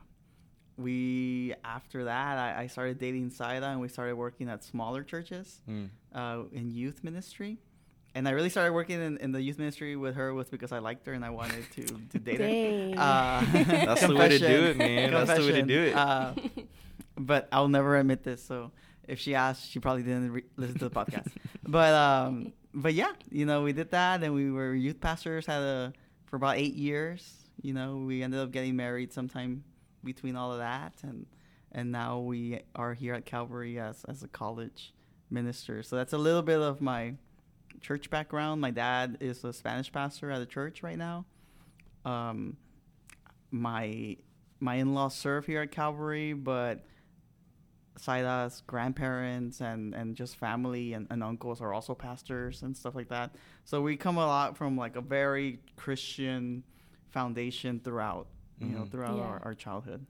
We, 0.77 1.53
after 1.63 2.05
that, 2.05 2.37
I, 2.39 2.63
I 2.63 2.67
started 2.67 2.97
dating 2.97 3.29
Saida 3.29 3.67
and 3.67 3.79
we 3.79 3.87
started 3.87 4.15
working 4.15 4.49
at 4.49 4.63
smaller 4.63 5.03
churches 5.03 5.61
Mm. 5.69 5.89
uh, 6.11 6.43
in 6.51 6.71
youth 6.71 7.03
ministry. 7.03 7.59
And 8.15 8.27
I 8.27 8.31
really 8.31 8.49
started 8.49 8.73
working 8.73 9.01
in, 9.01 9.17
in 9.17 9.31
the 9.31 9.41
youth 9.41 9.57
ministry 9.57 9.95
with 9.95 10.15
her 10.15 10.33
was 10.33 10.47
because 10.47 10.71
I 10.71 10.79
liked 10.79 11.05
her 11.07 11.13
and 11.13 11.25
I 11.25 11.31
wanted 11.31 11.65
to, 11.71 11.83
to 11.83 12.19
date 12.19 12.37
Dang. 12.37 12.93
her. 12.93 12.99
Uh, 13.01 13.45
That's 13.85 14.05
the 14.05 14.15
way 14.15 14.29
to 14.29 14.39
do 14.39 14.65
it, 14.65 14.77
man. 14.77 15.11
That's 15.11 15.39
the 15.39 15.45
way 15.45 15.53
to 15.53 15.61
do 15.63 15.81
it. 15.81 15.95
Uh, 15.95 16.33
but 17.17 17.47
I'll 17.51 17.67
never 17.67 17.97
admit 17.97 18.23
this. 18.23 18.43
So 18.43 18.71
if 19.07 19.19
she 19.19 19.35
asked, 19.35 19.69
she 19.69 19.79
probably 19.79 20.03
didn't 20.03 20.31
re- 20.31 20.43
listen 20.57 20.77
to 20.79 20.89
the 20.89 20.95
podcast. 20.95 21.27
but 21.67 21.93
um, 21.93 22.53
but 22.73 22.93
yeah, 22.93 23.11
you 23.29 23.45
know, 23.45 23.63
we 23.63 23.73
did 23.73 23.91
that, 23.91 24.23
and 24.23 24.33
we 24.33 24.51
were 24.51 24.73
youth 24.73 24.99
pastors 24.99 25.45
had 25.45 25.61
a 25.61 25.93
for 26.25 26.35
about 26.35 26.57
eight 26.57 26.75
years. 26.75 27.31
You 27.61 27.73
know, 27.73 27.97
we 27.97 28.23
ended 28.23 28.39
up 28.39 28.51
getting 28.51 28.75
married 28.75 29.13
sometime 29.13 29.63
between 30.03 30.35
all 30.35 30.51
of 30.51 30.59
that, 30.59 30.93
and 31.03 31.25
and 31.71 31.91
now 31.91 32.19
we 32.19 32.61
are 32.75 32.93
here 32.93 33.13
at 33.13 33.25
Calvary 33.25 33.79
as 33.79 34.03
as 34.05 34.23
a 34.23 34.27
college 34.27 34.93
minister. 35.29 35.83
So 35.83 35.95
that's 35.95 36.13
a 36.13 36.17
little 36.17 36.41
bit 36.41 36.59
of 36.59 36.81
my 36.81 37.15
church 37.81 38.09
background. 38.09 38.61
My 38.61 38.71
dad 38.71 39.17
is 39.19 39.43
a 39.43 39.53
Spanish 39.53 39.91
pastor 39.91 40.31
at 40.31 40.41
a 40.41 40.45
church 40.45 40.83
right 40.83 40.97
now. 40.97 41.25
Um, 42.05 42.57
my 43.51 44.17
my 44.59 44.75
in-laws 44.75 45.15
serve 45.15 45.45
here 45.45 45.61
at 45.61 45.71
Calvary, 45.71 46.33
but 46.33 46.85
Saida's 47.97 48.63
grandparents 48.65 49.61
and, 49.61 49.93
and 49.93 50.15
just 50.15 50.37
family 50.37 50.93
and, 50.93 51.05
and 51.09 51.21
uncles 51.23 51.61
are 51.61 51.73
also 51.73 51.93
pastors 51.93 52.63
and 52.63 52.75
stuff 52.75 52.95
like 52.95 53.09
that. 53.09 53.35
So 53.65 53.81
we 53.81 53.95
come 53.97 54.17
a 54.17 54.25
lot 54.25 54.57
from 54.57 54.77
like 54.77 54.95
a 54.95 55.01
very 55.01 55.59
Christian 55.75 56.63
foundation 57.11 57.79
throughout, 57.83 58.27
you 58.59 58.67
know, 58.69 58.81
Mhm. 58.83 58.91
throughout 58.91 59.17
Yeah. 59.17 59.23
our, 59.23 59.41
our 59.45 59.53
childhood. 59.53 60.05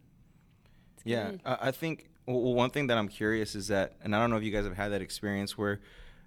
It's 0.95 1.03
Yeah. 1.05 1.33
I, 1.43 1.57
I 1.67 1.71
think 1.71 2.09
well, 2.25 2.53
one 2.53 2.69
thing 2.69 2.87
that 2.87 2.97
I'm 2.97 3.09
curious 3.09 3.53
is 3.53 3.67
that, 3.67 3.97
and 4.01 4.15
I 4.15 4.19
don't 4.21 4.29
know 4.29 4.37
if 4.37 4.43
you 4.43 4.51
guys 4.51 4.63
have 4.63 4.77
had 4.77 4.93
that 4.93 5.01
experience 5.01 5.57
where 5.57 5.81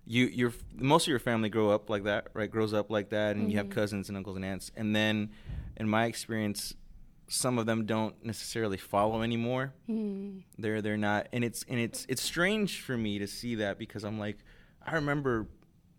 you 0.07 0.27
your 0.27 0.53
most 0.77 1.05
of 1.05 1.09
your 1.09 1.19
family 1.19 1.49
grow 1.49 1.71
up 1.71 1.91
like 1.91 2.05
that, 2.05 2.29
right? 2.33 2.51
Grows 2.51 2.73
up 2.73 2.91
like 2.91 3.11
that, 3.11 3.37
and 3.37 3.51
you 3.51 3.59
have 3.59 3.67
Mhm. 3.67 3.71
cousins 3.73 4.09
and 4.09 4.17
uncles 4.17 4.37
and 4.37 4.45
aunts, 4.45 4.71
and 4.77 4.95
then, 4.95 5.31
in 5.77 5.89
my 5.89 6.07
experience, 6.07 6.75
some 7.29 7.59
of 7.59 7.67
them 7.67 7.87
don't 7.87 8.25
necessarily 8.25 8.77
follow 8.77 9.23
anymore. 9.23 9.75
Mm. 9.89 10.43
They're 10.59 10.81
they're 10.81 10.97
not, 10.97 11.29
and 11.33 11.43
it's 11.45 11.65
and 11.69 11.81
it's 11.81 12.07
it's 12.09 12.23
strange 12.23 12.81
for 12.81 12.97
me 12.97 13.19
to 13.19 13.27
see 13.27 13.57
that 13.57 13.79
because 13.79 14.05
I'm 14.05 14.19
like, 14.19 14.39
I 14.81 14.95
remember 14.95 15.49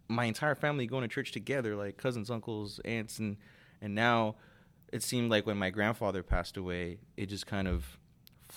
my 0.08 0.24
entire 0.24 0.56
family 0.56 0.88
going 0.88 1.02
to 1.02 1.10
church 1.10 1.34
together, 1.34 1.76
like 1.76 1.98
cousins, 1.98 2.32
uncles, 2.32 2.80
aunts, 2.86 3.20
and 3.20 3.36
and 3.82 3.94
now 3.94 4.36
it 4.94 5.04
seemed 5.04 5.30
like 5.30 5.46
when 5.46 5.58
my 5.58 5.70
grandfather 5.70 6.24
passed 6.24 6.56
away, 6.56 7.00
it 7.18 7.26
just 7.26 7.46
kind 7.46 7.68
of 7.68 7.97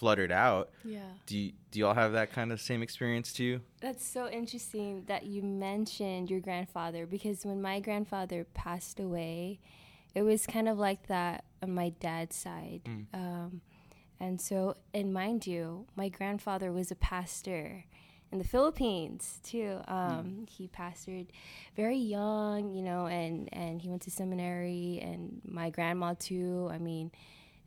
fluttered 0.00 0.32
out. 0.32 0.70
Yeah. 0.82 1.00
Do 1.26 1.38
you, 1.38 1.52
do 1.70 1.78
y'all 1.78 1.94
have 1.94 2.12
that 2.12 2.32
kind 2.32 2.52
of 2.52 2.60
same 2.60 2.82
experience 2.82 3.34
too? 3.34 3.60
That's 3.82 4.04
so 4.04 4.28
interesting 4.30 5.04
that 5.08 5.26
you 5.26 5.42
mentioned 5.42 6.30
your 6.30 6.40
grandfather 6.40 7.06
because 7.06 7.44
when 7.44 7.60
my 7.60 7.80
grandfather 7.80 8.46
passed 8.54 8.98
away, 8.98 9.60
it 10.14 10.22
was 10.22 10.46
kind 10.46 10.68
of 10.68 10.78
like 10.78 11.06
that 11.08 11.44
on 11.62 11.74
my 11.74 11.90
dad's 12.00 12.34
side. 12.34 12.80
Mm. 12.86 13.06
Um, 13.12 13.60
and 14.18 14.40
so, 14.40 14.76
and 14.94 15.12
mind 15.12 15.46
you, 15.46 15.86
my 15.94 16.08
grandfather 16.08 16.72
was 16.72 16.90
a 16.90 16.96
pastor 16.96 17.84
in 18.32 18.38
the 18.38 18.44
Philippines 18.44 19.38
too. 19.42 19.80
Um, 19.86 20.46
He 20.48 20.66
pastored 20.66 21.26
very 21.76 21.98
young, 21.98 22.72
you 22.72 22.82
know, 22.82 23.06
and, 23.06 23.48
and 23.52 23.82
he 23.82 23.88
went 23.90 24.02
to 24.02 24.10
seminary, 24.10 24.98
and 25.02 25.42
my 25.44 25.68
grandma 25.68 26.14
too. 26.18 26.70
I 26.72 26.78
mean, 26.78 27.12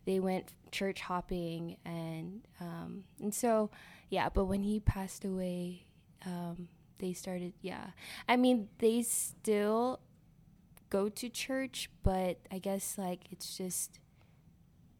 they 0.05 0.19
went 0.19 0.53
church 0.72 1.01
hopping, 1.01 1.77
and 1.86 2.48
um, 2.60 3.03
and 3.22 3.33
so 3.33 3.69
yeah. 4.10 4.29
But 4.29 4.45
when 4.45 4.63
he 4.63 4.79
passed 4.79 5.25
away, 5.25 5.86
um, 6.25 6.67
they 7.00 7.13
started. 7.13 7.53
Yeah, 7.62 7.88
I 8.27 8.36
mean, 8.36 8.69
they 8.79 9.01
still 9.01 10.00
go 10.89 11.10
to 11.10 11.29
church, 11.29 11.89
but 12.03 12.39
I 12.51 12.60
guess 12.60 12.98
like 12.98 13.22
it's 13.31 13.57
just 13.57 14.00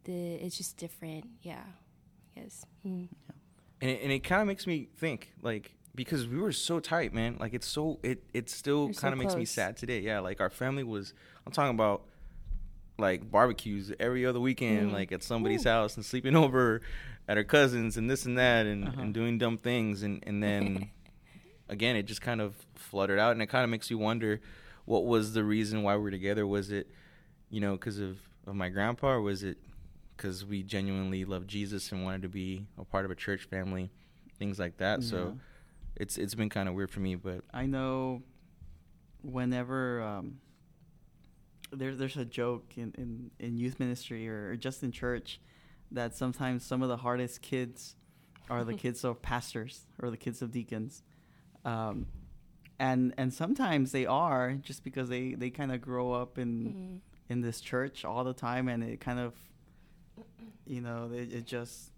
the 0.06 0.36
it's 0.36 0.58
just 0.58 0.78
different. 0.78 1.26
Yeah, 1.42 1.64
I 2.36 2.40
guess. 2.40 2.66
Mm. 2.86 3.10
and 3.82 3.92
it, 3.92 4.02
and 4.04 4.12
it 4.12 4.24
kind 4.24 4.42
of 4.42 4.48
makes 4.48 4.68
me 4.68 4.88
think 4.98 5.34
like 5.42 5.76
because 5.96 6.28
we 6.28 6.38
were 6.38 6.52
so 6.52 6.80
tight 6.80 7.14
man 7.14 7.38
like 7.40 7.54
it's 7.54 7.68
so 7.68 8.00
it 8.04 8.24
it 8.34 8.50
still 8.50 8.92
so 8.94 9.02
kind 9.02 9.14
of 9.14 9.20
makes 9.20 9.36
me 9.36 9.46
sad 9.46 9.78
today 9.78 10.00
yeah 10.00 10.20
like 10.20 10.42
our 10.42 10.50
family 10.50 10.84
was 10.84 11.14
i'm 11.46 11.52
talking 11.52 11.74
about 11.74 12.06
like 12.98 13.30
barbecues 13.32 13.92
every 14.00 14.26
other 14.26 14.40
weekend 14.40 14.90
Mhm. 14.90 14.94
like 14.94 15.12
at 15.12 15.24
somebody's 15.24 15.64
house 15.64 15.96
and 15.96 16.06
sleeping 16.06 16.36
over 16.46 16.82
at 17.28 17.38
her 17.38 17.44
cousins 17.44 17.98
and 17.98 18.10
this 18.10 18.26
and 18.26 18.38
that 18.38 18.66
and, 18.66 18.88
Uh-huh. 18.88 19.02
and 19.02 19.14
doing 19.14 19.38
dumb 19.38 19.58
things. 19.58 20.04
And 20.04 20.24
and 20.28 20.44
then 20.44 20.90
again 21.70 21.96
it 21.96 22.04
just 22.04 22.22
kind 22.22 22.42
of 22.42 22.56
fluttered 22.76 23.20
out. 23.20 23.32
And 23.32 23.42
it 23.42 23.48
kind 23.48 23.64
of 23.64 23.70
makes 23.70 23.90
you 23.90 23.98
wonder 23.98 24.40
what 24.86 25.06
was 25.06 25.34
the 25.34 25.44
reason 25.44 25.82
why 25.84 25.96
we 25.96 26.02
were 26.04 26.12
together. 26.12 26.46
Was 26.46 26.72
it 26.72 26.88
you 27.50 27.60
know 27.62 27.74
because 27.74 28.00
of, 28.00 28.18
of 28.46 28.56
my 28.56 28.70
grandpa? 28.70 29.08
Or 29.14 29.22
was 29.22 29.44
it 29.44 29.58
because 30.16 30.46
we 30.46 30.62
genuinely 30.62 31.26
loved 31.26 31.50
jesus 31.50 31.92
and 31.92 32.04
wanted 32.04 32.22
to 32.22 32.30
be 32.30 32.68
a 32.78 32.86
part 32.86 33.06
of 33.06 33.12
a 33.12 33.16
church 33.16 33.46
family? 33.46 33.90
Things 34.38 34.60
like 34.60 34.78
that. 34.78 35.02
So 35.04 35.38
it's 35.96 36.18
it's 36.18 36.36
been 36.36 36.50
kind 36.50 36.68
of 36.70 36.76
weird 36.76 36.92
for 36.92 37.00
me 37.00 37.16
but 37.16 37.42
I 37.54 37.66
know 37.66 38.22
whenever 39.22 40.02
um, 40.02 40.40
there's 41.76 41.98
there's 41.98 42.18
a 42.18 42.26
joke 42.26 42.74
in, 42.78 42.94
in, 42.98 43.32
in 43.40 43.58
youth 43.58 43.80
ministry 43.80 44.28
or, 44.30 44.50
or 44.52 44.56
just 44.56 44.84
in 44.84 44.92
church 44.92 45.40
that 45.92 46.16
sometimes 46.16 46.66
some 46.66 46.82
of 46.82 46.90
the 46.90 46.98
hardest 46.98 47.42
kids 47.42 47.96
are 48.50 48.64
the 48.64 48.74
kids 48.84 49.04
of 49.04 49.22
pastors 49.22 49.82
or 50.02 50.10
the 50.10 50.18
kids 50.18 50.42
of 50.42 50.52
deacons. 50.52 51.04
Um, 51.66 52.08
and 52.80 53.14
and 53.18 53.34
sometimes 53.34 53.92
they 53.92 54.06
are 54.06 54.54
just 54.62 54.84
because 54.84 55.08
they, 55.10 55.34
they 55.36 55.50
kind 55.50 55.72
of 55.72 55.80
grow 55.82 56.12
up 56.12 56.38
in 56.38 56.74
Mhm. 56.74 57.00
in 57.30 57.42
this 57.42 57.62
church 57.62 58.04
all 58.04 58.24
the 58.24 58.34
time 58.34 58.68
and 58.68 58.84
it 58.84 59.00
kind 59.00 59.20
of 59.20 59.34
you 60.66 60.82
know 60.82 61.10
it, 61.14 61.32
it 61.34 61.46
just 61.46 61.92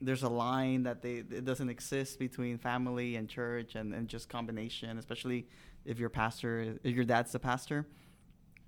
there's 0.00 0.22
a 0.22 0.28
line 0.28 0.82
that 0.84 1.02
they 1.02 1.14
it 1.16 1.44
doesn't 1.44 1.68
exist 1.68 2.18
between 2.18 2.58
family 2.58 3.16
and 3.16 3.28
church 3.28 3.74
and, 3.74 3.94
and 3.94 4.08
just 4.08 4.28
combination 4.28 4.98
especially 4.98 5.46
if 5.84 5.98
your 5.98 6.08
pastor 6.10 6.78
if 6.82 6.94
your 6.94 7.04
dad's 7.04 7.32
the 7.32 7.38
pastor 7.38 7.86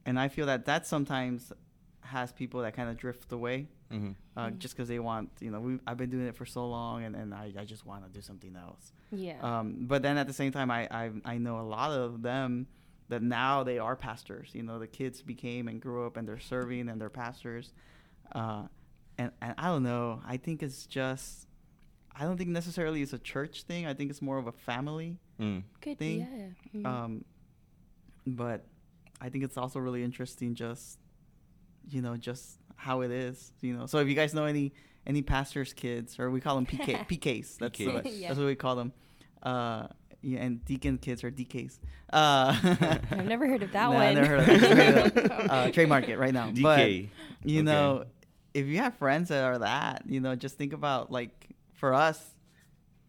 and 0.07 0.19
i 0.19 0.29
feel 0.29 0.47
that 0.47 0.65
that 0.65 0.87
sometimes 0.87 1.53
has 2.01 2.33
people 2.33 2.61
that 2.63 2.75
kind 2.75 2.89
of 2.89 2.97
drift 2.97 3.31
away 3.33 3.67
mhm. 3.93 4.15
uh, 4.37 4.47
Mhm. 4.47 4.59
just 4.59 4.75
because 4.77 4.89
they 4.89 4.99
want 5.01 5.29
you 5.41 5.51
know 5.51 5.61
we, 5.61 5.79
i've 5.87 5.97
been 5.97 6.11
doing 6.11 6.27
it 6.27 6.37
for 6.37 6.47
so 6.47 6.67
long 6.69 7.05
and, 7.05 7.15
and 7.17 7.35
I, 7.35 7.53
I 7.59 7.65
just 7.65 7.85
want 7.85 8.05
to 8.07 8.11
do 8.19 8.21
something 8.23 8.55
else 8.57 8.93
Yeah. 9.11 9.39
um, 9.43 9.87
but 9.93 10.03
then 10.03 10.17
at 10.19 10.27
the 10.27 10.33
same 10.33 10.53
time, 10.53 10.71
I, 10.71 10.81
I 10.91 11.05
I 11.25 11.39
know 11.39 11.57
a 11.61 11.67
lot 11.77 11.91
of 11.93 12.23
them 12.23 12.67
that 13.09 13.23
now 13.23 13.63
they 13.63 13.79
are 13.79 13.95
pastors. 13.95 14.51
You 14.53 14.65
know, 14.65 14.79
the 14.81 14.89
kids 15.01 15.23
became 15.23 15.69
and 15.71 15.81
grew 15.81 16.05
up 16.07 16.17
and 16.17 16.27
they're 16.29 16.41
serving 16.55 16.89
and 16.91 17.01
they're 17.01 17.17
pastors. 17.25 17.73
Uh, 18.33 18.65
and 19.17 19.31
and 19.41 19.55
I 19.57 19.67
don't 19.73 19.85
know. 19.85 20.21
I 20.27 20.37
think 20.39 20.57
it's 20.67 20.87
just. 20.87 21.47
I 22.19 22.25
don't 22.27 22.37
think 22.37 22.51
necessarily 22.51 23.01
it's 23.03 23.13
a 23.13 23.19
church 23.33 23.63
thing. 23.63 23.87
I 23.87 23.95
think 23.95 24.11
it's 24.11 24.21
more 24.31 24.39
of 24.39 24.47
a 24.49 24.53
family. 24.71 25.19
Mm. 25.39 25.63
Good. 25.81 25.99
thing, 25.99 26.19
Yeah. 26.21 26.81
Mhm. 26.81 26.85
Um, 26.93 27.25
but 28.27 28.65
I 29.21 29.29
think 29.29 29.45
it's 29.45 29.57
also 29.57 29.79
really 29.81 30.03
interesting. 30.03 30.55
Just 30.55 30.99
you 31.89 32.03
know, 32.03 32.17
just 32.17 32.59
how 32.77 33.01
it 33.03 33.11
is. 33.11 33.53
You 33.61 33.77
know, 33.77 33.87
so 33.87 33.99
if 33.99 34.09
you 34.09 34.15
guys 34.15 34.35
know 34.35 34.45
any 34.45 34.73
any 35.07 35.23
pastors' 35.23 35.73
kids, 35.73 36.19
or 36.19 36.31
we 36.31 36.41
call 36.41 36.57
them 36.57 36.67
PK, 36.67 37.07
PKs. 37.09 37.59
That's 37.59 37.79
PKs. 37.79 37.95
what, 37.95 38.07
Yeah. 38.13 38.29
that's 38.29 38.39
what 38.39 38.47
we 38.47 38.55
call 38.57 38.77
them. 38.77 38.93
Uh, 39.43 39.87
yeah, 40.23 40.41
and 40.41 40.65
deacon 40.65 40.99
kids 40.99 41.23
are 41.23 41.31
DKs. 41.31 41.79
Uh, 42.13 42.57
I've 43.13 43.27
never 43.27 43.47
heard 43.47 43.63
of 43.63 43.71
that 43.73 43.85
Nah, 43.91 43.95
one. 43.95 44.03
I 44.03 44.15
never 44.15 44.27
heard 44.27 44.41
of 44.41 44.47
that. 44.47 44.61
Just 45.15 45.29
made 45.29 45.31
uh, 45.51 45.71
trademark 45.71 46.09
it 46.09 46.19
right 46.19 46.35
now. 46.35 46.51
But 46.61 46.79
DK. 46.81 47.09
you 47.45 47.59
Okay. 47.61 47.63
know, 47.63 48.05
if 48.53 48.67
you 48.67 48.79
have 48.79 48.95
friends 48.95 49.29
that 49.29 49.45
are 49.45 49.59
that, 49.59 50.03
you 50.07 50.19
know, 50.21 50.35
just 50.35 50.59
think 50.59 50.73
about 50.73 51.13
like 51.13 51.51
for 51.75 51.95
us, 51.95 52.21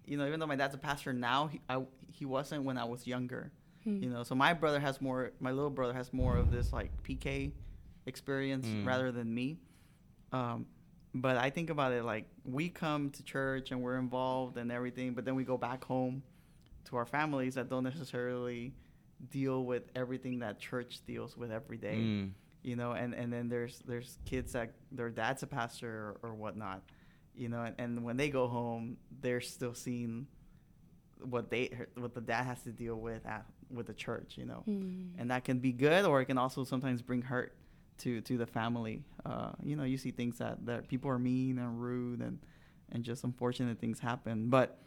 you 0.06 0.18
know, 0.18 0.28
even 0.28 0.40
though 0.40 0.46
my 0.46 0.56
dad's 0.58 0.76
a 0.76 0.78
pastor 0.78 1.12
now, 1.14 1.48
he, 1.48 1.60
I, 1.68 1.82
he 2.12 2.26
wasn't 2.26 2.64
when 2.64 2.78
I 2.78 2.84
was 2.84 3.08
younger. 3.08 3.52
Hmm. 3.88 4.04
You 4.04 4.10
know, 4.10 4.24
so 4.24 4.36
my 4.36 4.54
brother 4.54 4.80
has 4.82 5.00
more. 5.00 5.32
My 5.40 5.52
little 5.52 5.70
brother 5.70 5.94
has 5.94 6.12
more 6.12 6.36
of 6.36 6.52
this 6.52 6.74
like 6.74 6.92
PK 7.04 7.52
experience 8.06 8.68
Mm. 8.68 8.86
rather 8.86 9.12
than 9.14 9.34
me. 9.34 9.60
Um, 10.34 10.66
but 11.16 11.38
I 11.38 11.50
think 11.50 11.70
about 11.70 11.94
it 11.94 12.04
like 12.04 12.26
we 12.44 12.68
come 12.70 13.12
to 13.12 13.24
church 13.24 13.72
and 13.72 13.82
we're 13.82 13.98
involved 13.98 14.58
and 14.58 14.72
everything, 14.72 15.14
but 15.14 15.24
then 15.24 15.36
we 15.36 15.46
go 15.46 15.58
back 15.58 15.84
home 15.86 16.22
to 16.86 16.98
our 16.98 17.06
families 17.06 17.56
that 17.56 17.70
don't 17.70 17.84
necessarily 17.86 18.74
deal 19.30 19.64
with 19.66 19.84
everything 19.96 20.40
that 20.40 20.60
church 20.60 21.00
deals 21.08 21.36
with 21.38 21.52
every 21.52 21.78
day 21.78 21.96
Mm. 21.96 22.32
you 22.62 22.76
know 22.76 22.92
and 22.92 23.14
and 23.16 23.34
then 23.34 23.50
there's 23.50 23.80
there's 23.80 24.20
kids 24.26 24.52
that 24.54 24.74
their 24.92 25.10
dad's 25.10 25.42
a 25.44 25.48
pastor 25.48 26.16
or, 26.22 26.30
or 26.30 26.34
whatnot 26.36 26.84
you 27.36 27.50
know 27.50 27.64
and, 27.64 27.76
and 27.80 28.04
when 28.04 28.16
they 28.16 28.30
go 28.30 28.48
home 28.48 28.96
they're 29.22 29.42
still 29.42 29.74
seeing 29.74 30.28
what 31.24 31.50
they 31.50 31.72
what 31.98 32.14
the 32.14 32.22
dad 32.22 32.44
has 32.46 32.62
to 32.62 32.72
deal 32.72 32.96
with 32.96 33.26
at 33.26 33.44
with 33.72 33.88
the 33.88 33.94
church 33.94 34.34
you 34.38 34.46
know? 34.46 34.64
Hmm. 34.66 35.10
and 35.18 35.32
that 35.32 35.44
can 35.44 35.60
be 35.60 35.72
good 35.72 36.06
or 36.06 36.22
it 36.22 36.26
can 36.26 36.38
also 36.38 36.64
sometimes 36.64 37.02
bring 37.02 37.22
hurt 37.22 37.54
to 38.00 38.22
to 38.22 38.38
the 38.38 38.46
family. 38.46 39.04
Uh 39.26 39.52
you 39.64 39.76
know 39.76 39.84
you 39.84 39.98
see 39.98 40.12
things 40.12 40.38
that 40.38 40.66
that 40.66 40.88
people 40.88 41.10
are 41.10 41.20
mean 41.20 41.58
and 41.58 41.82
rude 41.82 42.22
and 42.22 42.40
and 42.92 43.04
just 43.04 43.24
unfortunate 43.24 43.80
things 43.80 44.00
happen. 44.00 44.50
But 44.50 44.80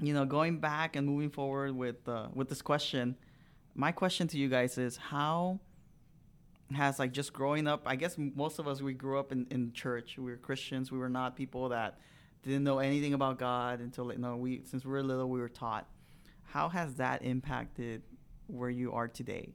you 0.00 0.12
know 0.12 0.24
going 0.24 0.58
back 0.58 0.96
and 0.96 1.06
moving 1.06 1.30
forward 1.30 1.74
with 1.74 2.06
uh 2.08 2.28
with 2.34 2.48
this 2.48 2.62
question 2.62 3.16
my 3.74 3.92
question 3.92 4.26
to 4.28 4.38
you 4.38 4.48
guys 4.48 4.78
is 4.78 4.96
how 4.96 5.58
has 6.74 6.98
like 6.98 7.12
just 7.12 7.32
growing 7.32 7.66
up 7.66 7.82
i 7.86 7.96
guess 7.96 8.16
most 8.18 8.58
of 8.58 8.66
us 8.66 8.82
we 8.82 8.92
grew 8.92 9.18
up 9.18 9.32
in, 9.32 9.46
in 9.50 9.72
church. 9.72 10.18
We 10.18 10.30
were 10.30 10.36
christians. 10.36 10.90
We 10.90 10.98
were 10.98 11.08
not 11.08 11.36
people 11.36 11.68
that 11.70 11.98
didn't 12.42 12.64
know 12.64 12.78
anything 12.78 13.14
about 13.14 13.38
god 13.38 13.80
until 13.80 14.12
you 14.12 14.18
know 14.18 14.36
we 14.36 14.62
since 14.64 14.84
we 14.84 14.90
were 14.90 15.02
little 15.02 15.28
we 15.28 15.40
were 15.40 15.48
taught 15.48 15.86
how 16.46 16.68
has 16.68 16.94
that 16.96 17.22
impacted 17.24 18.02
where 18.46 18.70
you 18.70 18.92
are 18.92 19.08
today 19.08 19.54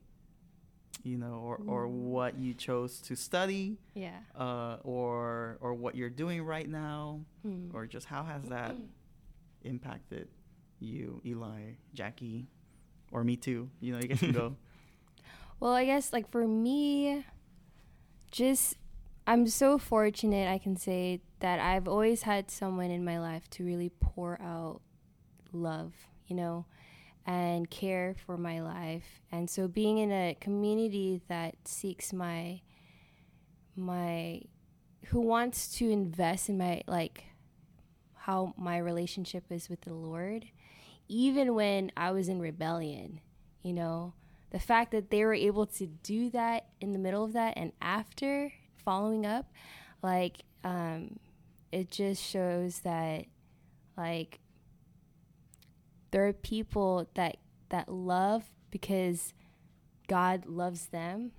you 1.02 1.16
know 1.18 1.34
or, 1.44 1.60
or 1.66 1.86
Mm. 1.88 1.90
what 2.12 2.38
you 2.38 2.54
chose 2.54 3.00
to 3.02 3.16
study 3.16 3.78
Yeah. 3.94 4.18
uh, 4.38 4.76
or 4.84 5.58
or 5.60 5.74
what 5.74 5.94
you're 5.94 6.10
doing 6.10 6.42
right 6.44 6.68
now 6.68 7.20
Hmm. 7.42 7.70
or 7.74 7.86
just 7.86 8.06
how 8.06 8.22
has 8.24 8.44
that 8.50 8.76
impacted 9.64 10.28
you 10.80 11.20
eli 11.24 11.74
jackie 11.94 12.46
or 13.10 13.24
me 13.24 13.36
too 13.36 13.70
you 13.80 13.92
know 13.92 13.98
you 13.98 14.08
guys 14.08 14.18
can 14.20 14.32
go 14.32 14.56
Well, 15.60 15.74
I 15.74 15.84
guess 15.84 16.12
like 16.12 16.28
for 16.28 16.44
me, 16.48 17.24
just 18.32 18.74
I'm 19.28 19.46
so 19.46 19.78
fortunate 19.78 20.48
I 20.48 20.58
can 20.58 20.76
say 20.76 21.20
that 21.38 21.60
I've 21.60 21.86
always 21.86 22.22
had 22.22 22.50
someone 22.50 22.90
in 22.90 23.04
my 23.04 23.20
life 23.20 23.48
to 23.50 23.64
really 23.64 23.90
pour 24.00 24.40
out 24.42 24.80
love, 25.52 25.92
you 26.26 26.34
know, 26.34 26.66
and 27.26 27.70
care 27.70 28.14
for 28.26 28.36
my 28.36 28.60
life. 28.60 29.20
And 29.30 29.48
so 29.48 29.68
being 29.68 29.98
in 29.98 30.10
a 30.10 30.36
community 30.40 31.22
that 31.28 31.54
seeks 31.64 32.12
my 32.12 32.60
my 33.74 34.42
who 35.06 35.20
wants 35.20 35.68
to 35.78 35.88
invest 35.90 36.48
in 36.48 36.58
my 36.58 36.82
like 36.86 37.24
how 38.14 38.54
my 38.56 38.78
relationship 38.78 39.44
is 39.50 39.68
with 39.68 39.80
the 39.82 39.94
Lord, 39.94 40.46
even 41.08 41.54
when 41.54 41.90
I 41.96 42.12
was 42.12 42.28
in 42.28 42.40
rebellion, 42.40 43.20
you 43.62 43.72
know, 43.72 44.14
the 44.50 44.60
fact 44.60 44.92
that 44.92 45.10
they 45.10 45.24
were 45.24 45.34
able 45.34 45.66
to 45.66 45.86
do 45.86 46.30
that 46.30 46.66
in 46.80 46.92
the 46.92 46.98
middle 46.98 47.24
of 47.24 47.32
that 47.32 47.54
and 47.56 47.72
after 47.80 48.52
following 48.84 49.26
up, 49.26 49.50
like, 50.02 50.44
um, 50.62 51.18
it 51.72 51.90
just 51.90 52.22
shows 52.22 52.80
that, 52.80 53.24
like, 53.96 54.38
there 56.12 56.26
are 56.26 56.32
people 56.32 57.08
that 57.14 57.38
that 57.70 57.88
love 57.88 58.44
because 58.70 59.34
God 60.06 60.46
loves 60.46 60.86
them, 60.86 61.32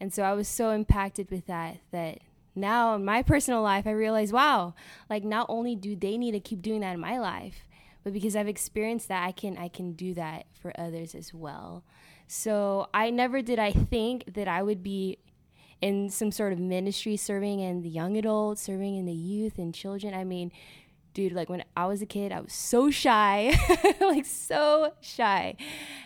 and 0.00 0.12
so 0.12 0.22
I 0.22 0.32
was 0.32 0.48
so 0.48 0.70
impacted 0.70 1.30
with 1.30 1.46
that 1.46 1.78
that 1.90 2.20
now 2.54 2.94
in 2.94 3.04
my 3.04 3.22
personal 3.22 3.62
life, 3.62 3.86
I 3.86 3.90
realize, 3.90 4.32
wow, 4.32 4.74
like 5.08 5.24
not 5.24 5.46
only 5.48 5.76
do 5.76 5.94
they 5.94 6.16
need 6.16 6.32
to 6.32 6.40
keep 6.40 6.62
doing 6.62 6.80
that 6.80 6.94
in 6.94 7.00
my 7.00 7.18
life, 7.18 7.66
but 8.02 8.12
because 8.12 8.34
I've 8.36 8.48
experienced 8.48 9.08
that, 9.08 9.26
I 9.26 9.32
can 9.32 9.58
I 9.58 9.68
can 9.68 9.92
do 9.92 10.14
that 10.14 10.46
for 10.60 10.72
others 10.80 11.14
as 11.14 11.34
well. 11.34 11.84
So 12.26 12.88
I 12.92 13.10
never 13.10 13.42
did 13.42 13.58
I 13.58 13.72
think 13.72 14.34
that 14.34 14.48
I 14.48 14.62
would 14.62 14.82
be 14.82 15.18
in 15.80 16.10
some 16.10 16.32
sort 16.32 16.52
of 16.52 16.58
ministry 16.58 17.16
serving 17.16 17.60
in 17.60 17.82
the 17.82 17.88
young 17.88 18.16
adults, 18.16 18.62
serving 18.62 18.96
in 18.96 19.06
the 19.06 19.12
youth 19.12 19.58
and 19.58 19.74
children. 19.74 20.12
I 20.12 20.24
mean, 20.24 20.50
dude, 21.14 21.32
like 21.32 21.48
when 21.48 21.64
I 21.76 21.86
was 21.86 22.02
a 22.02 22.06
kid, 22.06 22.32
I 22.32 22.40
was 22.40 22.52
so 22.52 22.90
shy, 22.90 23.52
like 24.00 24.24
so 24.24 24.92
shy. 25.00 25.56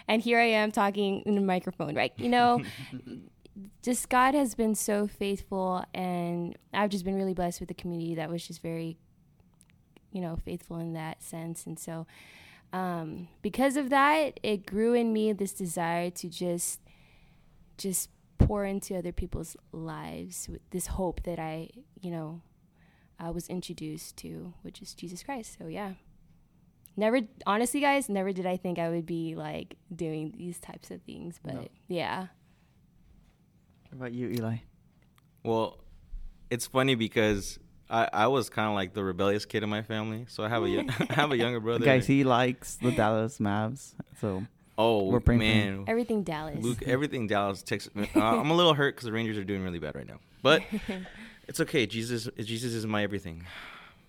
And 0.08 0.22
here 0.22 0.38
I 0.38 0.44
am 0.44 0.72
talking 0.72 1.22
in 1.22 1.36
a 1.36 1.40
microphone, 1.40 1.94
right? 1.94 2.12
You 2.16 2.28
know, 2.28 2.62
just 3.82 4.08
God 4.08 4.34
has 4.34 4.54
been 4.54 4.74
so 4.74 5.06
faithful, 5.06 5.84
and 5.94 6.56
I've 6.72 6.90
just 6.90 7.04
been 7.04 7.16
really 7.16 7.34
blessed 7.34 7.60
with 7.60 7.68
the 7.68 7.74
community 7.74 8.14
that 8.14 8.30
was 8.30 8.46
just 8.46 8.62
very, 8.62 8.96
you 10.12 10.20
know, 10.20 10.36
faithful 10.36 10.78
in 10.78 10.94
that 10.94 11.22
sense. 11.22 11.66
And 11.66 11.78
so, 11.78 12.06
um, 12.72 13.28
because 13.42 13.76
of 13.76 13.90
that, 13.90 14.40
it 14.42 14.66
grew 14.66 14.94
in 14.94 15.12
me 15.12 15.32
this 15.32 15.52
desire 15.52 16.10
to 16.10 16.28
just, 16.28 16.80
just 17.76 18.08
pour 18.38 18.64
into 18.64 18.96
other 18.96 19.12
people's 19.12 19.56
lives 19.72 20.48
with 20.50 20.62
this 20.70 20.86
hope 20.86 21.22
that 21.24 21.38
I, 21.38 21.70
you 22.00 22.10
know, 22.10 22.40
I 23.22 23.30
was 23.30 23.48
introduced 23.48 24.16
to, 24.18 24.52
which 24.62 24.82
is 24.82 24.94
Jesus 24.94 25.22
Christ. 25.22 25.56
So 25.58 25.66
yeah. 25.68 25.92
Never 26.96 27.20
honestly 27.46 27.80
guys, 27.80 28.08
never 28.08 28.32
did 28.32 28.44
I 28.46 28.56
think 28.56 28.78
I 28.78 28.90
would 28.90 29.06
be 29.06 29.34
like 29.34 29.76
doing 29.94 30.34
these 30.36 30.58
types 30.60 30.90
of 30.90 31.00
things, 31.02 31.38
but 31.42 31.54
No. 31.54 31.68
yeah. 31.88 32.26
What 33.88 33.92
about 33.98 34.12
you, 34.12 34.28
Eli? 34.28 34.56
Well, 35.44 35.78
it's 36.50 36.66
funny 36.66 36.94
because 36.94 37.58
I, 37.88 38.08
I 38.12 38.26
was 38.26 38.48
kind 38.50 38.68
of 38.68 38.74
like 38.74 38.94
the 38.94 39.04
rebellious 39.04 39.44
kid 39.44 39.62
in 39.62 39.68
my 39.70 39.82
family. 39.82 40.26
So 40.28 40.42
I 40.42 40.48
have 40.48 40.64
a 40.64 40.82
have 41.10 41.32
a 41.32 41.36
younger 41.36 41.60
brother. 41.66 41.84
Guys, 41.84 42.06
he 42.06 42.24
likes 42.24 42.76
the 42.76 42.90
Dallas 42.90 43.38
Mavs, 43.38 43.92
so 44.20 44.44
oh 44.78 45.04
we're 45.04 45.20
praying 45.20 45.40
man, 45.40 45.84
Everything 45.86 46.22
Dallas. 46.24 46.58
Luke, 46.62 46.82
everything 46.82 47.26
Dallas, 47.26 47.62
Texas. 47.62 47.92
Uh, 47.96 48.20
I'm 48.20 48.50
a 48.50 48.54
little 48.54 48.74
hurt 48.74 48.96
because 48.96 49.06
the 49.06 49.12
Rangers 49.12 49.38
are 49.38 49.44
doing 49.44 49.62
really 49.62 49.78
bad 49.78 49.94
right 49.94 50.06
now, 50.06 50.20
but 50.42 50.62
it's 51.52 51.60
okay. 51.60 51.84
Jesus, 51.84 52.30
Jesus 52.38 52.72
is 52.72 52.86
my 52.86 53.02
everything. 53.02 53.44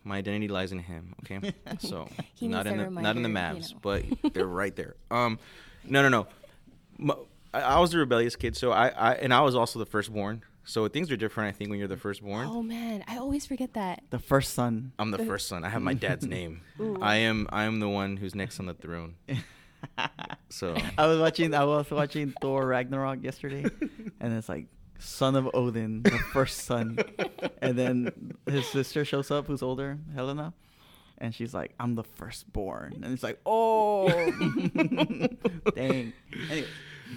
My 0.05 0.17
identity 0.17 0.47
lies 0.47 0.71
in 0.71 0.79
Him. 0.79 1.13
Okay, 1.19 1.53
so 1.79 2.07
He 2.35 2.47
not 2.47 2.67
in 2.67 2.77
that 2.77 2.85
the 2.85 3.01
not 3.01 3.17
in 3.17 3.23
the 3.23 3.27
reminder, 3.27 3.59
Mavs, 3.59 3.69
you 3.69 3.75
know. 3.75 3.79
but 3.81 4.05
they're 4.33 4.47
right 4.47 4.73
there. 4.73 4.95
Um, 5.11 5.39
no, 5.83 6.07
no, 6.07 6.25
no. 6.97 7.17
I 7.53 7.81
was 7.81 7.93
a 7.93 7.97
rebellious 7.97 8.37
kid, 8.37 8.55
so 8.55 8.71
I, 8.71 8.87
I 8.87 9.13
and 9.15 9.33
I 9.33 9.41
was 9.41 9.55
also 9.55 9.77
the 9.77 9.85
firstborn. 9.85 10.43
So 10.63 10.87
things 10.87 11.11
are 11.11 11.17
different, 11.17 11.53
I 11.53 11.57
think, 11.57 11.69
when 11.69 11.79
you're 11.79 11.89
the 11.89 11.97
firstborn. 11.97 12.47
Oh 12.49 12.63
man, 12.63 13.03
I 13.09 13.17
always 13.17 13.45
forget 13.45 13.73
that. 13.73 14.03
the 14.09 14.19
first 14.19 14.53
son. 14.53 14.93
I'm 14.97 15.11
the 15.11 15.25
first 15.25 15.49
son. 15.49 15.65
I 15.65 15.69
have 15.69 15.81
my 15.81 15.93
dad's 15.93 16.25
name. 16.37 16.61
I 17.01 17.17
am 17.17 17.49
I 17.51 17.65
am 17.65 17.81
the 17.81 17.89
one 17.89 18.15
who's 18.15 18.35
next 18.35 18.61
on 18.61 18.67
the 18.67 18.73
throne. 18.73 19.15
So 20.47 20.77
I 20.97 21.07
was 21.07 21.19
watching. 21.19 21.53
I 21.53 21.65
was 21.65 21.91
watching 21.91 22.33
Thor 22.39 22.65
Ragnarok 22.65 23.21
yesterday, 23.21 23.65
and 24.21 24.33
it's 24.33 24.47
like 24.47 24.67
son 24.99 25.35
of 25.35 25.49
Odin, 25.53 26.03
the 26.03 26.11
first 26.31 26.59
son, 26.65 26.97
and 27.61 27.77
then 27.77 28.33
his 28.45 28.65
sister 28.67 29.03
shows 29.05 29.31
up, 29.31 29.47
who's 29.47 29.61
older, 29.61 29.97
Helena, 30.15 30.53
and 31.17 31.33
she's 31.35 31.53
like, 31.53 31.73
"I'm 31.79 31.95
the 31.95 32.03
firstborn," 32.03 32.93
and 33.03 33.13
it's 33.13 33.23
like, 33.23 33.39
"Oh, 33.45 34.07
dang." 35.75 36.13
Anyway, 36.49 36.67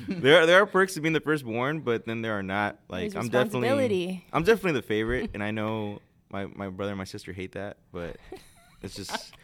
there 0.09 0.42
are, 0.42 0.47
there 0.47 0.62
are 0.62 0.66
perks 0.66 0.95
to 0.95 1.00
being 1.00 1.12
the 1.14 1.21
firstborn, 1.21 1.80
but 1.80 2.06
then 2.06 2.23
there 2.23 2.38
are 2.38 2.42
not. 2.42 2.78
Like 2.88 3.12
There's 3.12 3.25
I'm 3.25 3.30
definitely. 3.30 4.25
I'm 4.33 4.42
definitely 4.45 4.80
the 4.80 4.87
favorite, 4.87 5.30
and 5.35 5.42
I 5.42 5.50
know 5.50 6.00
my 6.30 6.47
my 6.47 6.68
brother 6.68 6.92
and 6.92 6.99
my 6.99 7.04
sister 7.04 7.33
hate 7.33 7.52
that, 7.52 7.76
but 7.92 8.17
it's 8.82 8.95
just. 8.95 9.34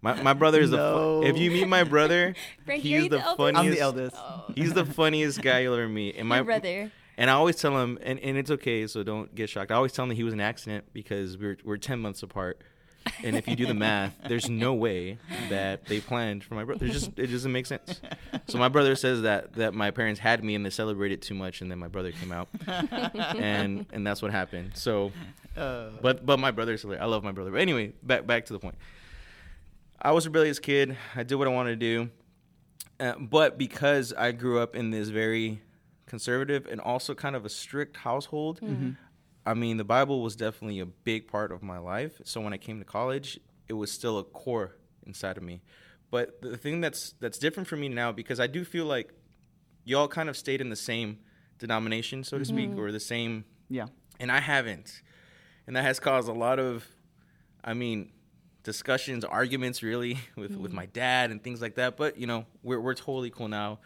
My, 0.00 0.14
my 0.22 0.32
brother 0.32 0.60
is 0.60 0.70
the 0.70 0.76
No. 0.76 1.22
fu- 1.22 1.26
if 1.26 1.36
you 1.36 1.50
meet 1.50 1.66
my 1.66 1.82
brother, 1.82 2.36
Frank, 2.64 2.84
he's 2.84 3.08
the 3.08 3.16
the 3.16 3.34
funniest. 3.36 3.64
I'm 3.64 3.70
the 3.72 3.80
eldest. 3.80 4.14
Oh. 4.16 4.44
He's 4.54 4.72
the 4.72 4.84
funniest 4.84 5.42
guy 5.42 5.58
you'll 5.58 5.74
ever 5.74 5.88
meet. 5.88 6.14
And 6.14 6.28
my 6.28 6.36
Your 6.36 6.44
brother. 6.44 6.92
And 7.18 7.28
I 7.28 7.32
always 7.34 7.56
tell 7.56 7.76
him, 7.82 7.98
and, 8.02 8.18
and 8.20 8.38
it's 8.38 8.50
okay, 8.52 8.86
so 8.86 9.02
don't 9.02 9.34
get 9.34 9.50
shocked. 9.50 9.72
I 9.72 9.74
always 9.74 9.92
tell 9.92 10.04
him 10.04 10.10
that 10.10 10.14
he 10.14 10.22
was 10.22 10.32
an 10.32 10.40
accident 10.40 10.84
because 10.92 11.36
we're 11.36 11.58
we're 11.64 11.76
ten 11.76 11.98
months 11.98 12.22
apart, 12.22 12.62
and 13.24 13.34
if 13.34 13.48
you 13.48 13.56
do 13.56 13.66
the 13.66 13.74
math, 13.88 14.14
there's 14.28 14.48
no 14.48 14.72
way 14.72 15.18
that 15.50 15.84
they 15.86 15.98
planned 16.00 16.44
for 16.44 16.54
my 16.54 16.62
brother. 16.62 16.86
It's 16.86 16.94
just 16.94 17.18
it 17.18 17.26
doesn't 17.26 17.50
make 17.50 17.66
sense. 17.66 18.00
So 18.46 18.56
my 18.58 18.68
brother 18.68 18.94
says 18.94 19.22
that 19.22 19.54
that 19.54 19.74
my 19.74 19.90
parents 19.90 20.20
had 20.20 20.44
me 20.44 20.54
and 20.54 20.64
they 20.64 20.70
celebrated 20.70 21.20
too 21.20 21.34
much, 21.34 21.60
and 21.60 21.68
then 21.70 21.78
my 21.80 21.88
brother 21.88 22.12
came 22.12 22.30
out, 22.30 22.48
and 22.66 23.86
and 23.92 24.06
that's 24.06 24.22
what 24.22 24.30
happened. 24.30 24.72
So, 24.76 25.10
Uh, 25.56 25.90
but 26.00 26.24
but 26.24 26.38
my 26.38 26.52
brother's 26.52 26.82
hilarious. 26.82 27.02
I 27.02 27.06
love 27.06 27.24
my 27.24 27.32
brother. 27.32 27.50
But 27.50 27.60
anyway, 27.60 27.94
back 28.02 28.26
back 28.28 28.46
to 28.46 28.52
the 28.52 28.60
point. 28.60 28.76
I 30.00 30.12
was 30.12 30.24
a 30.24 30.28
rebellious 30.28 30.60
kid. 30.60 30.96
I 31.16 31.24
did 31.24 31.34
what 31.34 31.48
I 31.48 31.50
wanted 31.50 31.80
to 31.80 31.86
do. 31.96 32.10
Uh, 33.00 33.14
but 33.18 33.58
because 33.58 34.12
I 34.12 34.30
grew 34.30 34.60
up 34.60 34.76
in 34.76 34.90
this 34.92 35.08
very 35.08 35.60
conservative 36.08 36.66
and 36.66 36.80
also 36.80 37.14
kind 37.14 37.36
of 37.36 37.44
a 37.44 37.48
strict 37.48 37.98
household, 37.98 38.60
mm-hmm. 38.60 38.74
Mm-hmm. 38.74 38.90
I 39.46 39.54
mean, 39.54 39.76
the 39.76 39.84
Bible 39.84 40.22
was 40.22 40.36
definitely 40.36 40.80
a 40.80 40.86
big 40.86 41.28
part 41.28 41.52
of 41.52 41.62
my 41.62 41.78
life. 41.78 42.20
So 42.24 42.40
when 42.40 42.52
I 42.52 42.58
came 42.58 42.78
to 42.80 42.84
college, 42.84 43.40
it 43.68 43.74
was 43.74 43.90
still 43.90 44.18
a 44.18 44.24
core 44.24 44.76
inside 45.06 45.36
of 45.36 45.42
me. 45.42 45.62
But 46.10 46.42
the 46.42 46.56
thing 46.56 46.80
that's 46.80 47.14
that's 47.20 47.38
different 47.38 47.68
for 47.68 47.76
me 47.76 47.88
now 47.88 48.12
because 48.12 48.40
I 48.40 48.46
do 48.46 48.64
feel 48.64 48.86
like 48.86 49.12
y'all 49.84 50.08
kind 50.08 50.28
of 50.28 50.36
stayed 50.36 50.60
in 50.60 50.70
the 50.70 50.76
same 50.76 51.18
denomination, 51.58 52.24
so 52.24 52.38
to 52.38 52.44
mm-hmm. 52.44 52.56
speak, 52.56 52.78
or 52.78 52.92
the 52.92 53.00
same 53.00 53.44
yeah, 53.68 53.86
and 54.18 54.32
I 54.32 54.40
haven't. 54.40 55.02
And 55.66 55.76
that 55.76 55.82
has 55.82 56.00
caused 56.00 56.28
a 56.28 56.32
lot 56.32 56.58
of, 56.58 56.86
I 57.62 57.74
mean, 57.74 58.10
discussions, 58.62 59.22
arguments, 59.22 59.82
really, 59.82 60.18
with 60.36 60.56
with 60.56 60.72
my 60.72 60.86
dad 60.86 61.30
and 61.30 61.42
things 61.42 61.60
like 61.60 61.74
that. 61.74 61.96
But 61.96 62.18
you 62.18 62.26
know, 62.26 62.46
we're 62.62 62.80
we're 62.80 62.94
totally 62.94 63.30
cool 63.30 63.48
now. 63.48 63.80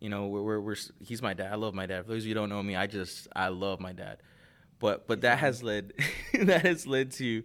You 0.00 0.08
know, 0.08 0.26
we're, 0.28 0.42
we're 0.42 0.60
we're 0.60 0.76
he's 1.00 1.22
my 1.22 1.34
dad. 1.34 1.52
I 1.52 1.56
love 1.56 1.74
my 1.74 1.86
dad. 1.86 2.04
For 2.04 2.12
those 2.12 2.22
of 2.22 2.26
you 2.26 2.30
who 2.34 2.40
don't 2.40 2.48
know 2.48 2.62
me, 2.62 2.76
I 2.76 2.86
just 2.86 3.28
I 3.34 3.48
love 3.48 3.80
my 3.80 3.92
dad. 3.92 4.18
But 4.78 5.06
but 5.08 5.22
that 5.22 5.38
has 5.38 5.62
led 5.62 5.92
that 6.34 6.62
has 6.62 6.86
led 6.86 7.10
to 7.12 7.42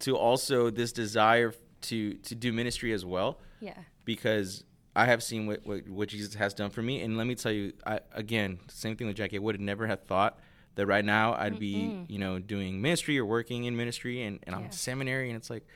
to 0.00 0.16
also 0.16 0.70
this 0.70 0.92
desire 0.92 1.54
to 1.82 2.14
to 2.14 2.34
do 2.34 2.52
ministry 2.52 2.92
as 2.92 3.04
well 3.04 3.38
Yeah. 3.60 3.74
because 4.04 4.64
I 4.94 5.06
have 5.06 5.22
seen 5.22 5.46
what, 5.46 5.64
what, 5.64 5.88
what 5.88 6.08
Jesus 6.08 6.34
has 6.34 6.52
done 6.52 6.68
for 6.70 6.82
me. 6.82 7.00
And 7.00 7.16
let 7.16 7.26
me 7.26 7.34
tell 7.34 7.50
you, 7.52 7.72
I, 7.86 8.00
again, 8.12 8.58
same 8.68 8.94
thing 8.96 9.06
with 9.06 9.16
Jackie. 9.16 9.36
I 9.36 9.38
would 9.40 9.54
have 9.54 9.60
never 9.62 9.86
have 9.86 10.02
thought 10.02 10.38
that 10.74 10.84
right 10.86 11.04
now 11.04 11.32
I'd 11.34 11.58
be, 11.58 12.04
you 12.08 12.18
know, 12.18 12.38
doing 12.38 12.82
ministry 12.82 13.18
or 13.18 13.24
working 13.24 13.64
in 13.64 13.74
ministry 13.74 14.22
and, 14.22 14.38
and 14.42 14.54
I'm 14.54 14.64
in 14.66 14.72
seminary 14.72 15.28
and 15.30 15.36
it's 15.38 15.48
like, 15.48 15.66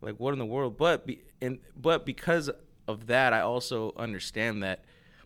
like 0.00 0.16
what 0.18 0.32
in 0.32 0.40
the 0.40 0.44
world? 0.46 0.76
But, 0.76 1.06
be, 1.06 1.20
and, 1.40 1.60
but 1.76 2.04
because 2.04 2.50
of 2.88 3.06
that, 3.06 3.32
I 3.32 3.40
also 3.42 3.92
understand 3.96 4.62
that 4.64 4.84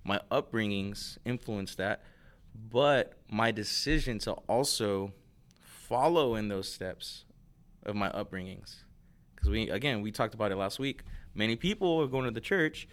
my 0.09 0.21
upbringings 0.33 1.19
influenced 1.27 1.77
that. 1.77 2.03
But 2.71 3.13
my 3.31 3.51
decision 3.51 4.19
to 4.21 4.33
also 4.49 5.13
follow 5.61 6.35
in 6.35 6.49
those 6.49 6.73
steps 6.73 7.25
of 7.85 7.95
my 7.95 8.09
upbringings 8.11 8.77
because 9.35 9.49
we 9.49 9.71
again 9.71 10.03
we 10.03 10.11
talked 10.11 10.35
about 10.35 10.51
it 10.53 10.57
last 10.57 10.79
week 10.79 11.03
many 11.35 11.57
people 11.57 12.03
are 12.03 12.07
going 12.07 12.25
to 12.25 12.31
the 12.31 12.41
church 12.41 12.87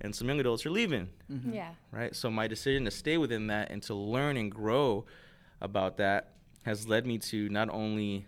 and 0.00 0.16
some 0.16 0.26
young 0.26 0.40
adults 0.40 0.66
are 0.66 0.70
leaving 0.70 1.08
mm-hmm. 1.30 1.52
Yeah. 1.52 1.68
right 1.92 2.16
so 2.16 2.30
my 2.30 2.48
decision 2.48 2.84
to 2.86 2.90
stay 2.90 3.18
within 3.18 3.46
that 3.48 3.70
and 3.70 3.80
to 3.84 3.94
learn 3.94 4.36
and 4.36 4.50
grow 4.50 5.04
about 5.60 5.98
that 5.98 6.32
has 6.64 6.88
led 6.88 7.06
me 7.06 7.18
to 7.18 7.48
not 7.50 7.68
only 7.70 8.24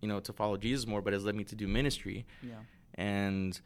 you 0.00 0.06
know 0.06 0.20
to 0.20 0.32
follow 0.32 0.56
jesus 0.56 0.86
more 0.86 1.02
but 1.02 1.12
has 1.12 1.24
led 1.24 1.34
me 1.34 1.42
to 1.44 1.56
do 1.56 1.66
ministry 1.66 2.26
yeah. 2.42 2.54
and 2.94 3.60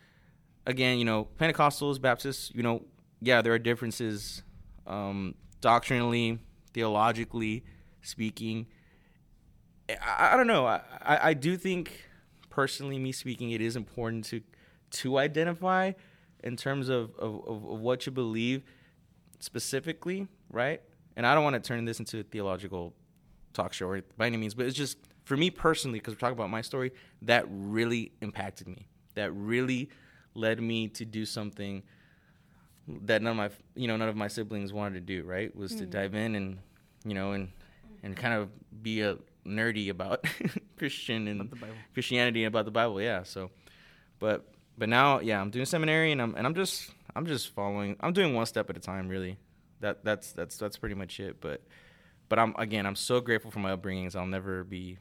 again, 0.66 0.98
you 0.98 1.04
know, 1.04 1.28
Pentecostals, 1.38 2.00
Baptists, 2.00 2.50
you 2.54 2.62
know, 2.62 2.82
yeah, 3.22 3.40
there 3.40 3.52
are 3.52 3.58
differences 3.58 4.42
um, 4.86 5.34
doctrinally, 5.60 6.40
theologically 6.74 7.64
speaking. 8.02 8.66
I, 9.88 10.30
I 10.32 10.36
don't 10.36 10.48
know. 10.48 10.66
I, 10.66 10.80
I, 11.02 11.34
do 11.34 11.56
think, 11.56 12.04
personally, 12.50 12.98
me 12.98 13.12
speaking, 13.12 13.52
it 13.52 13.60
is 13.60 13.76
important 13.76 14.24
to 14.26 14.42
to 14.90 15.18
identify 15.18 15.92
in 16.44 16.54
terms 16.54 16.90
of, 16.90 17.14
of, 17.18 17.40
of, 17.46 17.64
of 17.64 17.80
what 17.80 18.04
you 18.04 18.12
believe 18.12 18.62
specifically, 19.38 20.28
right? 20.50 20.82
And 21.16 21.26
I 21.26 21.34
don't 21.34 21.44
want 21.44 21.54
to 21.54 21.60
turn 21.60 21.84
this 21.86 21.98
into 21.98 22.20
a 22.20 22.22
theological 22.22 22.92
talk 23.54 23.72
show 23.72 23.86
or 23.86 24.02
by 24.18 24.26
any 24.26 24.36
means, 24.36 24.52
but 24.52 24.66
it's 24.66 24.76
just 24.76 24.98
for 25.24 25.36
me 25.36 25.48
personally, 25.48 25.98
because 25.98 26.14
we're 26.14 26.18
talking 26.18 26.36
about 26.36 26.50
my 26.50 26.60
story, 26.60 26.92
that 27.22 27.46
really 27.48 28.12
impacted 28.20 28.66
me. 28.66 28.86
That 29.14 29.32
really 29.32 29.88
led 30.34 30.60
me 30.60 30.88
to 30.88 31.04
do 31.04 31.24
something 31.24 31.82
that 32.88 33.22
none 33.22 33.32
of 33.32 33.36
my 33.36 33.50
you 33.74 33.88
know 33.88 33.96
none 33.96 34.08
of 34.08 34.16
my 34.16 34.28
siblings 34.28 34.72
wanted 34.72 34.94
to 34.94 35.00
do. 35.00 35.24
Right? 35.24 35.54
Was 35.54 35.74
to 35.76 35.84
hmm. 35.84 35.90
dive 35.90 36.14
in 36.14 36.34
and 36.34 36.58
you 37.04 37.14
know 37.14 37.32
and 37.32 37.50
and 38.02 38.16
kind 38.16 38.34
of 38.34 38.50
be 38.82 39.02
a 39.02 39.16
nerdy 39.46 39.90
about 39.90 40.24
Christian 40.76 41.28
and 41.28 41.40
About 41.40 41.50
the 41.50 41.56
Bible. 41.56 41.74
Christianity 41.94 42.44
and 42.44 42.52
about 42.52 42.64
the 42.64 42.70
Bible. 42.70 43.00
Yeah. 43.00 43.22
So, 43.22 43.50
but 44.18 44.46
but 44.76 44.88
now 44.88 45.20
yeah, 45.20 45.40
I'm 45.40 45.50
doing 45.50 45.66
seminary 45.66 46.12
and 46.12 46.20
I'm 46.20 46.34
and 46.34 46.46
I'm 46.46 46.54
just 46.54 46.90
I'm 47.14 47.26
just 47.26 47.50
following. 47.54 47.96
I'm 48.00 48.12
doing 48.12 48.34
one 48.34 48.46
step 48.46 48.70
at 48.70 48.76
a 48.76 48.80
time, 48.80 49.08
really. 49.08 49.38
That 49.80 50.04
that's 50.04 50.32
that's 50.32 50.56
that's 50.56 50.76
pretty 50.76 50.94
much 50.94 51.20
it. 51.20 51.40
But 51.40 51.62
but 52.28 52.38
I'm 52.38 52.54
again, 52.56 52.86
I'm 52.86 52.96
so 52.96 53.20
grateful 53.20 53.50
for 53.50 53.58
my 53.58 53.76
upbringings. 53.76 54.16
I'll 54.16 54.26
never 54.26 54.64
be, 54.64 54.98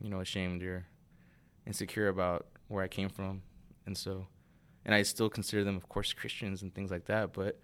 you 0.00 0.10
know, 0.10 0.20
ashamed 0.20 0.62
or 0.62 0.86
insecure 1.66 2.08
about 2.08 2.46
where 2.68 2.82
I 2.82 2.88
came 2.88 3.08
from, 3.08 3.42
and 3.86 3.96
so, 3.96 4.26
and 4.84 4.94
I 4.94 5.02
still 5.02 5.28
consider 5.30 5.64
them, 5.64 5.76
of 5.76 5.88
course, 5.88 6.12
Christians 6.12 6.62
and 6.62 6.74
things 6.74 6.90
like 6.90 7.06
that. 7.06 7.32
But 7.32 7.58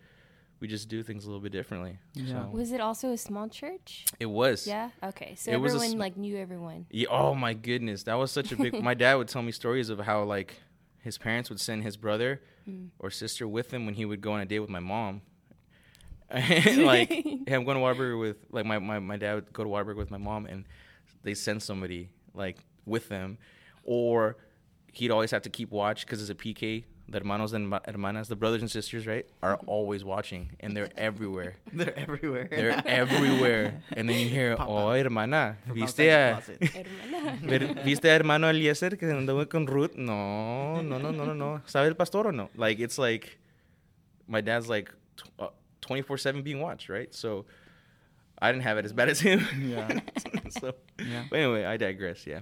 we 0.61 0.69
just 0.69 0.89
do 0.89 1.03
things 1.03 1.25
a 1.25 1.29
little 1.29 1.41
bit 1.41 1.53
differently. 1.53 1.99
Yeah. 2.15 2.45
So 2.45 2.51
Was 2.53 2.73
it 2.73 2.81
also 2.81 3.13
a 3.13 3.17
small 3.17 3.49
church? 3.49 4.05
it 4.19 4.27
was. 4.27 4.67
Yeah. 4.67 4.91
Okay. 5.03 5.35
So 5.37 5.51
It 5.51 5.57
was 5.61 5.73
a 5.73 5.77
everyone 5.77 5.93
sm- 5.93 5.99
like 5.99 6.17
knew 6.17 6.37
everyone. 6.37 6.87
Yeah, 6.91 7.09
oh 7.11 7.35
my 7.35 7.55
goodness, 7.55 8.03
that 8.05 8.15
was 8.15 8.31
such 8.31 8.53
a 8.53 8.57
big. 8.57 8.83
my 8.83 8.95
dad 8.95 9.15
would 9.15 9.29
tell 9.29 9.43
me 9.43 9.53
stories 9.53 9.89
of 9.91 9.99
how 10.01 10.23
like 10.25 10.61
his 11.01 11.17
parents 11.19 11.49
would 11.51 11.61
send 11.61 11.83
his 11.83 11.97
brother 11.97 12.41
Mm. 12.69 12.91
or 12.99 13.11
sister 13.11 13.49
with 13.49 13.73
him 13.73 13.87
when 13.87 13.95
he 13.95 14.05
would 14.05 14.21
go 14.21 14.33
on 14.33 14.41
a 14.41 14.45
date 14.45 14.59
with 14.59 14.69
my 14.69 14.81
mom. 14.81 15.23
like 16.31 17.09
hey, 17.09 17.41
I'm 17.49 17.65
going 17.65 17.77
to 17.77 17.83
Whataburger 17.83 18.21
with 18.21 18.37
like 18.51 18.67
my, 18.67 18.79
my, 18.79 18.99
my 18.99 19.17
dad 19.17 19.35
would 19.35 19.53
go 19.53 19.65
to 19.65 19.71
Whataburger 19.71 19.97
with 19.97 20.11
my 20.11 20.19
mom 20.19 20.45
and 20.47 20.65
they 21.23 21.33
send 21.35 21.63
somebody 21.63 22.11
like 22.35 22.59
with 22.85 23.09
them, 23.09 23.39
or 23.83 24.37
he'd 24.93 25.11
always 25.11 25.31
have 25.31 25.43
to 25.43 25.51
keep 25.51 25.71
watch 25.71 26.05
because 26.07 26.21
it's 26.21 26.31
a 26.31 26.35
PK. 26.35 26.85
The 27.11 27.19
hermanos 27.19 27.53
and 27.55 27.75
hermanas, 27.89 28.29
the 28.29 28.37
brothers 28.37 28.63
and 28.63 28.71
sisters, 28.71 29.05
right, 29.05 29.27
are 29.43 29.57
always 29.67 30.05
watching 30.05 30.51
and 30.61 30.77
they're 30.77 30.91
everywhere. 30.97 31.57
They're 31.73 31.99
everywhere. 31.99 32.47
They're 32.49 32.81
everywhere, 32.87 33.83
and 33.97 34.09
then 34.09 34.17
you 34.21 34.29
hear, 34.29 34.57
Pop 34.61 34.69
"Oh, 34.69 34.91
hermana, 34.93 35.57
viste 35.67 36.07
a, 36.09 36.35
closet. 36.35 36.63
Hermana. 36.63 37.39
Ver- 37.43 37.83
¿Viste 37.85 38.05
a 38.05 38.15
hermano 38.15 38.49
Eliezer 38.49 38.97
que 38.97 39.09
andaba 39.09 39.49
con 39.49 39.67
Ruth? 39.67 39.97
No, 39.97 40.81
no, 40.83 40.99
no, 40.99 41.11
no, 41.11 41.25
no, 41.25 41.35
no. 41.35 41.61
¿Sabe 41.67 41.89
el 41.89 41.97
pastor 41.97 42.29
o 42.29 42.31
no? 42.31 42.49
Like, 42.55 42.79
it's 42.79 42.97
like, 42.97 43.39
my 44.29 44.41
dad's 44.41 44.69
like 44.69 44.93
24 45.81 46.17
7 46.17 46.43
being 46.43 46.61
watched, 46.61 46.89
right? 46.89 47.13
So, 47.13 47.45
I 48.39 48.53
didn't 48.53 48.63
have 48.63 48.79
it 48.79 48.85
as 48.85 48.93
bad 48.93 49.09
as 49.09 49.19
him. 49.21 49.45
Yeah. 49.61 49.99
so, 50.51 50.75
Yeah. 50.99 51.25
but 51.29 51.41
anyway, 51.41 51.65
I 51.65 51.77
digress, 51.77 52.25
yeah. 52.25 52.41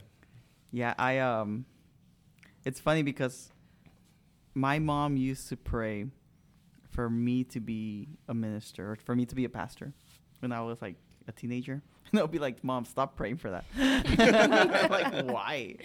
Yeah, 0.73 0.93
I 0.99 1.19
um 1.21 1.65
it's 2.67 2.79
funny 2.81 3.03
because 3.03 3.51
my 4.59 4.81
mom 4.81 5.17
used 5.17 5.49
to 5.49 5.57
pray 5.57 6.07
for 6.91 7.09
me 7.09 7.45
to 7.45 7.61
be 7.61 8.09
a 8.29 8.35
minister 8.35 8.93
or 8.93 8.97
for 8.97 9.15
me 9.15 9.25
to 9.25 9.37
be 9.37 9.45
a 9.45 9.49
pastor 9.49 9.93
when 10.41 10.51
I 10.51 10.61
was 10.63 10.83
like 10.83 10.97
a 11.27 11.33
teenager. 11.33 11.83
And 12.11 12.19
I'll 12.21 12.27
be 12.27 12.39
like, 12.39 12.65
"Mom, 12.65 12.87
stop 12.87 13.17
praying 13.17 13.37
for 13.37 13.51
that." 13.51 13.67
like, 14.91 15.27
why? 15.27 15.77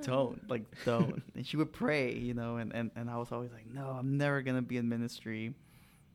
Don't 0.00 0.48
like 0.48 0.62
don't. 0.84 1.20
And 1.34 1.44
she 1.44 1.56
would 1.56 1.72
pray, 1.72 2.14
you 2.14 2.34
know, 2.34 2.58
and, 2.58 2.72
and 2.72 2.92
and 2.94 3.10
I 3.10 3.16
was 3.16 3.32
always 3.32 3.50
like, 3.50 3.66
"No, 3.66 3.96
I'm 3.98 4.16
never 4.16 4.42
gonna 4.42 4.62
be 4.62 4.76
in 4.76 4.88
ministry." 4.88 5.52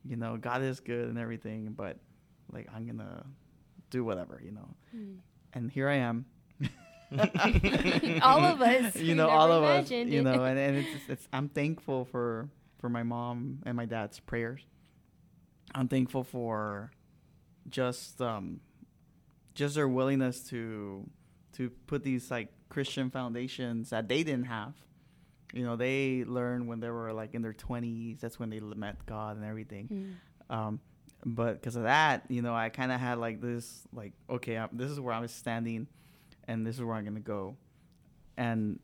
You 0.06 0.16
know, 0.16 0.38
God 0.38 0.62
is 0.62 0.80
good 0.80 1.10
and 1.10 1.18
everything, 1.18 1.74
but 1.76 1.98
like 2.50 2.66
I'm 2.74 2.86
gonna 2.86 3.26
do 3.90 4.04
whatever, 4.04 4.40
you 4.42 4.52
know. 4.52 4.68
Mm. 4.96 5.18
And 5.52 5.70
here 5.70 5.90
I 5.90 5.96
am. 5.96 6.24
All 8.22 8.44
of 8.44 8.60
us. 8.60 8.96
you 8.96 9.14
know, 9.14 9.28
all 9.28 9.52
of 9.52 9.62
us. 9.62 9.90
You 9.90 10.22
know, 10.22 10.44
and, 10.44 10.58
and 10.58 10.76
it's, 10.78 10.88
it's 11.08 11.28
I'm 11.32 11.48
thankful 11.48 12.04
for 12.04 12.48
for 12.78 12.88
my 12.88 13.02
mom 13.02 13.62
and 13.64 13.76
my 13.76 13.86
dad's 13.86 14.18
prayers. 14.18 14.62
I'm 15.74 15.88
thankful 15.88 16.24
for 16.24 16.90
just 17.68 18.20
um 18.20 18.60
just 19.54 19.74
their 19.74 19.88
willingness 19.88 20.40
to 20.48 21.08
to 21.54 21.70
put 21.86 22.02
these 22.02 22.30
like 22.30 22.48
Christian 22.68 23.10
foundations 23.10 23.90
that 23.90 24.08
they 24.08 24.22
didn't 24.22 24.46
have. 24.46 24.74
You 25.52 25.64
know, 25.64 25.76
they 25.76 26.24
learned 26.26 26.68
when 26.68 26.80
they 26.80 26.90
were 26.90 27.12
like 27.12 27.34
in 27.34 27.42
their 27.42 27.52
20s. 27.52 28.20
That's 28.20 28.38
when 28.38 28.50
they 28.50 28.60
met 28.60 29.06
God 29.06 29.36
and 29.36 29.44
everything. 29.44 30.18
Mm. 30.50 30.54
Um, 30.54 30.80
but 31.24 31.54
because 31.54 31.76
of 31.76 31.84
that, 31.84 32.24
you 32.28 32.42
know, 32.42 32.54
I 32.54 32.68
kind 32.68 32.92
of 32.92 33.00
had 33.00 33.18
like 33.18 33.40
this, 33.40 33.86
like, 33.92 34.12
okay, 34.28 34.58
i 34.58 34.68
this 34.72 34.90
is 34.90 35.00
where 35.00 35.14
I'm 35.14 35.26
standing, 35.28 35.86
and 36.48 36.66
this 36.66 36.76
is 36.76 36.82
where 36.82 36.94
I'm 36.94 37.04
gonna 37.04 37.20
go, 37.20 37.56
and 38.36 38.78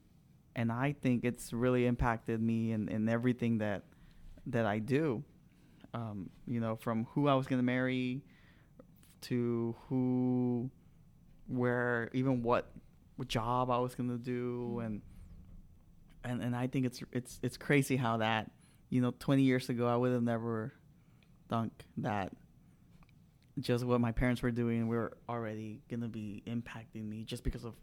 and 0.55 0.71
I 0.71 0.95
think 1.01 1.25
it's 1.25 1.53
really 1.53 1.87
impacted 1.87 2.41
me 2.41 2.73
in, 2.73 2.89
in 2.89 3.09
everything 3.09 3.59
that 3.59 3.85
that 4.47 4.67
I 4.67 4.79
do. 4.79 5.25
Um, 5.95 6.31
you 6.47 6.61
know, 6.61 6.77
from 6.77 7.07
who 7.13 7.29
I 7.29 7.35
was 7.35 7.47
gonna 7.47 7.63
marry 7.63 8.23
to 9.23 9.77
who, 9.89 10.71
where, 11.47 12.11
even 12.13 12.43
what, 12.43 12.71
what 13.17 13.29
job 13.29 13.71
I 13.71 13.79
was 13.79 13.95
gonna 13.95 14.19
do, 14.19 14.81
and 14.81 15.03
and 16.25 16.43
and 16.43 16.57
I 16.57 16.67
think 16.67 16.87
it's 16.87 17.03
it's 17.13 17.39
it's 17.43 17.57
crazy 17.57 17.97
how 17.97 18.19
that, 18.19 18.51
you 18.91 19.01
know, 19.01 19.13
20 19.19 19.43
years 19.43 19.69
ago 19.69 19.87
I 19.87 19.97
would 19.97 20.13
have 20.13 20.23
never 20.23 20.73
thunk 21.49 21.73
that 21.99 22.33
just 23.61 23.85
what 23.85 24.01
my 24.01 24.13
parents 24.13 24.43
were 24.43 24.51
doing 24.51 24.89
were 24.89 25.13
already 25.29 25.83
gonna 25.91 26.09
be 26.09 26.43
impacting 26.47 27.09
me 27.09 27.25
just 27.25 27.45
because 27.45 27.65
of 27.65 27.75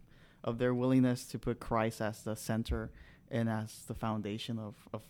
of 0.42 0.58
their 0.58 0.74
willingness 0.74 1.26
to 1.26 1.38
put 1.38 1.60
Christ 1.60 2.00
as 2.00 2.22
the 2.22 2.34
center 2.34 2.90
and 3.30 3.48
as 3.48 3.84
the 3.86 3.94
foundation 3.94 4.58
of 4.58 4.74
of 4.92 5.02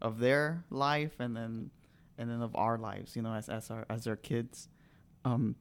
of 0.00 0.18
their 0.18 0.64
life 0.70 1.20
and 1.20 1.36
then 1.36 1.70
and 2.18 2.28
then 2.30 2.42
of 2.42 2.54
our 2.56 2.76
lives 2.76 3.16
you 3.16 3.22
know 3.22 3.32
as 3.32 3.48
as 3.48 3.70
our 3.70 3.86
as 3.88 4.04
their 4.04 4.16
kids. 4.16 4.68
Um 5.24 5.56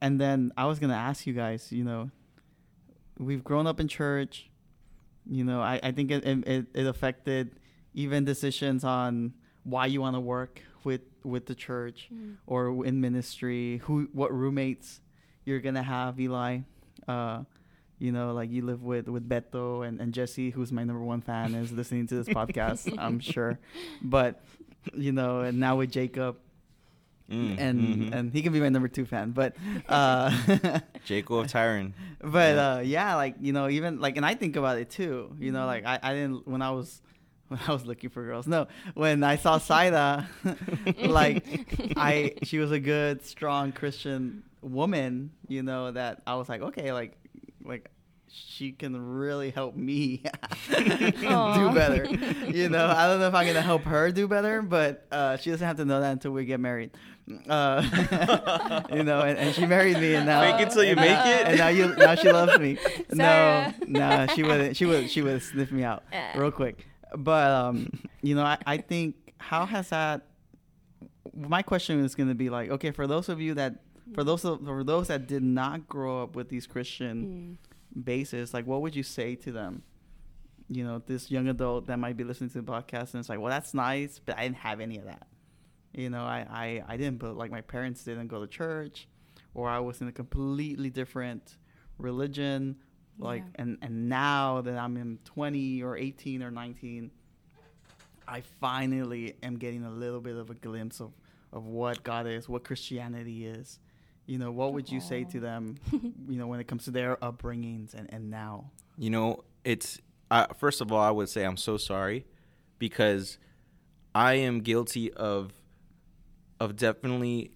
and 0.00 0.20
then 0.20 0.52
I 0.56 0.66
was 0.66 0.78
gonna 0.78 0.94
ask 0.94 1.26
you 1.26 1.32
guys 1.32 1.72
you 1.72 1.84
know 1.84 2.10
we've 3.18 3.42
grown 3.42 3.66
up 3.66 3.80
in 3.80 3.88
church 3.88 4.50
you 5.28 5.42
know 5.42 5.60
I, 5.60 5.80
I 5.82 5.92
think 5.92 6.10
it, 6.10 6.24
it 6.24 6.66
it 6.74 6.86
affected 6.86 7.58
even 7.94 8.24
decisions 8.24 8.84
on 8.84 9.32
why 9.72 9.84
you 9.86 10.00
want 10.00 10.14
to 10.14 10.20
work 10.20 10.62
with 10.86 11.02
with 11.24 11.44
the 11.50 11.54
church 11.66 12.08
Mm. 12.14 12.36
or 12.46 12.86
in 12.86 13.00
ministry 13.00 13.78
who 13.84 13.94
what 14.12 14.30
roommates 14.32 15.00
you're 15.44 15.58
gonna 15.66 15.82
have 15.82 16.20
eli 16.26 16.60
uh 17.08 17.42
you 17.98 18.12
know 18.12 18.32
like 18.38 18.50
you 18.54 18.62
live 18.62 18.82
with 18.82 19.08
with 19.08 19.24
beto 19.28 19.82
and, 19.86 20.00
and 20.00 20.14
jesse 20.14 20.50
who's 20.54 20.70
my 20.70 20.84
number 20.84 21.02
one 21.02 21.20
fan 21.20 21.54
is 21.54 21.72
listening 21.72 22.06
to 22.06 22.14
this 22.14 22.28
podcast 22.28 22.86
i'm 23.04 23.18
sure 23.18 23.58
but 24.02 24.44
you 24.94 25.10
know 25.10 25.40
and 25.40 25.58
now 25.58 25.74
with 25.76 25.90
jacob 25.90 26.36
Mm, 27.28 27.58
and 27.58 27.76
mhm. 27.80 28.14
and 28.14 28.24
he 28.32 28.40
can 28.40 28.52
be 28.52 28.60
my 28.60 28.68
number 28.68 28.86
two 28.86 29.04
fan 29.04 29.32
but 29.32 29.56
uh 29.88 30.30
Jacob 31.04 31.38
of 31.42 31.46
Tyron. 31.50 31.90
but 32.22 32.54
Yeah. 32.54 32.70
uh 32.70 32.78
yeah 32.86 33.16
like 33.16 33.34
you 33.40 33.52
know 33.52 33.66
even 33.68 33.98
like 33.98 34.16
and 34.16 34.24
i 34.24 34.34
think 34.38 34.54
about 34.54 34.78
it 34.78 34.90
too 34.90 35.34
you 35.40 35.50
know 35.50 35.66
like 35.66 35.84
i, 35.84 35.98
I 36.00 36.14
didn't 36.14 36.46
when 36.46 36.62
i 36.62 36.70
was 36.70 37.02
when 37.48 37.60
i 37.68 37.72
was 37.72 37.84
looking 37.86 38.10
for 38.10 38.24
girls 38.24 38.46
no 38.46 38.66
when 38.94 39.22
i 39.22 39.36
saw 39.36 39.58
saida 39.58 40.28
like 40.98 41.44
i 41.96 42.32
she 42.42 42.58
was 42.58 42.72
a 42.72 42.80
good 42.80 43.24
strong 43.24 43.72
christian 43.72 44.42
woman 44.62 45.30
you 45.48 45.62
know 45.62 45.90
that 45.92 46.22
i 46.26 46.34
was 46.34 46.48
like 46.48 46.60
okay 46.60 46.92
like 46.92 47.16
like 47.64 47.90
she 48.28 48.72
can 48.72 48.94
really 49.16 49.50
help 49.50 49.76
me 49.76 50.22
do 50.68 51.70
better 51.72 52.04
you 52.50 52.68
know 52.68 52.86
i 52.86 53.06
don't 53.06 53.20
know 53.20 53.28
if 53.28 53.34
i'm 53.34 53.46
gonna 53.46 53.62
help 53.62 53.82
her 53.82 54.10
do 54.10 54.26
better 54.28 54.60
but 54.62 55.06
uh 55.12 55.36
she 55.36 55.50
doesn't 55.50 55.66
have 55.66 55.76
to 55.76 55.84
know 55.84 56.00
that 56.00 56.12
until 56.12 56.32
we 56.32 56.44
get 56.44 56.58
married 56.60 56.90
uh 57.48 57.82
you 58.92 59.02
know 59.04 59.20
and, 59.20 59.38
and 59.38 59.54
she 59.54 59.64
married 59.66 59.96
me 59.98 60.14
and 60.14 60.26
now 60.26 60.40
Fake 60.56 60.66
it 60.66 60.72
till 60.72 60.84
you 60.84 60.90
and- 60.90 61.00
make 61.00 61.10
it. 61.26 61.46
and 61.46 61.58
now 61.58 61.68
you 61.68 61.94
now 61.96 62.14
she 62.14 62.30
loves 62.30 62.58
me 62.58 62.76
no 63.12 63.24
Sarah. 63.24 63.74
no 63.86 64.26
she 64.34 64.42
wouldn't. 64.42 64.76
she 64.76 64.84
would 64.84 65.10
she 65.10 65.22
would 65.22 65.42
sniff 65.42 65.70
me 65.72 65.82
out 65.84 66.02
Uh. 66.12 66.38
real 66.38 66.50
quick 66.50 66.86
but 67.16 67.50
um 67.50 67.90
you 68.22 68.34
know 68.34 68.42
i, 68.44 68.58
I 68.66 68.76
think 68.78 69.14
how 69.38 69.66
has 69.66 69.90
that 69.90 70.26
my 71.36 71.62
question 71.62 72.02
is 72.04 72.14
going 72.14 72.28
to 72.28 72.34
be 72.34 72.48
like 72.50 72.70
okay 72.70 72.90
for 72.90 73.06
those 73.06 73.28
of 73.28 73.40
you 73.40 73.54
that 73.54 73.82
for 74.14 74.24
those 74.24 74.44
of, 74.44 74.64
for 74.64 74.82
those 74.84 75.08
that 75.08 75.26
did 75.26 75.42
not 75.42 75.88
grow 75.88 76.22
up 76.22 76.34
with 76.36 76.48
these 76.48 76.66
christian 76.66 77.58
Mm. 77.96 78.04
basis 78.04 78.52
like 78.54 78.66
what 78.66 78.82
would 78.82 78.94
you 78.94 79.02
say 79.02 79.34
to 79.36 79.50
them? 79.52 79.82
You 80.68 80.84
know 80.84 81.00
this 81.06 81.30
young 81.30 81.48
adult 81.48 81.86
that 81.86 81.98
might 81.98 82.16
be 82.16 82.24
listening 82.24 82.50
to 82.50 82.60
the 82.60 82.70
podcast 82.72 83.12
and 83.14 83.20
it's 83.20 83.28
like 83.28 83.38
well 83.40 83.50
that's 83.50 83.72
nice 83.72 84.20
but 84.24 84.36
i 84.36 84.42
didn't 84.42 84.56
have 84.56 84.80
any 84.80 84.98
of 84.98 85.04
that. 85.04 85.26
You 85.92 86.10
know 86.10 86.24
i 86.24 86.46
i, 86.50 86.82
I 86.88 86.96
didn't 86.96 87.18
but 87.18 87.36
like 87.36 87.50
my 87.50 87.60
parents 87.60 88.02
didn't 88.04 88.28
go 88.28 88.40
to 88.40 88.46
church 88.46 89.06
or 89.54 89.68
i 89.68 89.78
was 89.78 90.00
in 90.00 90.08
a 90.08 90.12
completely 90.12 90.90
different 90.90 91.56
religion 91.98 92.76
like 93.18 93.42
Yeah. 93.42 93.62
and 93.62 93.78
and 93.82 94.08
now 94.08 94.60
that 94.62 94.76
i'm 94.78 94.96
in 94.96 95.18
20 95.24 95.82
or 95.82 95.96
18 95.96 96.42
or 96.42 96.50
19 96.50 97.10
i 98.28 98.40
finally 98.60 99.34
am 99.42 99.56
getting 99.56 99.84
a 99.84 99.90
little 99.90 100.20
bit 100.20 100.36
of 100.36 100.50
a 100.50 100.54
glimpse 100.54 101.00
of 101.00 101.12
of 101.52 101.66
what 101.66 102.02
god 102.02 102.26
is 102.26 102.48
what 102.48 102.64
christianity 102.64 103.46
is. 103.46 103.78
You 104.26 104.38
know 104.38 104.50
what 104.50 104.72
would 104.74 104.90
you 104.90 105.00
say 105.00 105.22
to 105.24 105.38
them 105.38 105.76
you 106.28 106.36
know 106.36 106.48
when 106.48 106.58
it 106.58 106.66
comes 106.66 106.84
to 106.86 106.90
their 106.90 107.16
upbringings 107.18 107.94
and 107.94 108.12
and 108.12 108.28
now? 108.28 108.72
You 108.98 109.10
know, 109.10 109.44
it's 109.64 110.00
uh, 110.32 110.46
first 110.54 110.80
of 110.80 110.90
all, 110.90 111.00
I 111.00 111.12
would 111.12 111.28
say 111.28 111.44
I'm 111.44 111.56
so 111.56 111.76
sorry 111.76 112.26
because 112.80 113.38
I 114.16 114.34
am 114.34 114.62
guilty 114.62 115.12
of 115.12 115.52
of 116.58 116.74
definitely, 116.74 117.52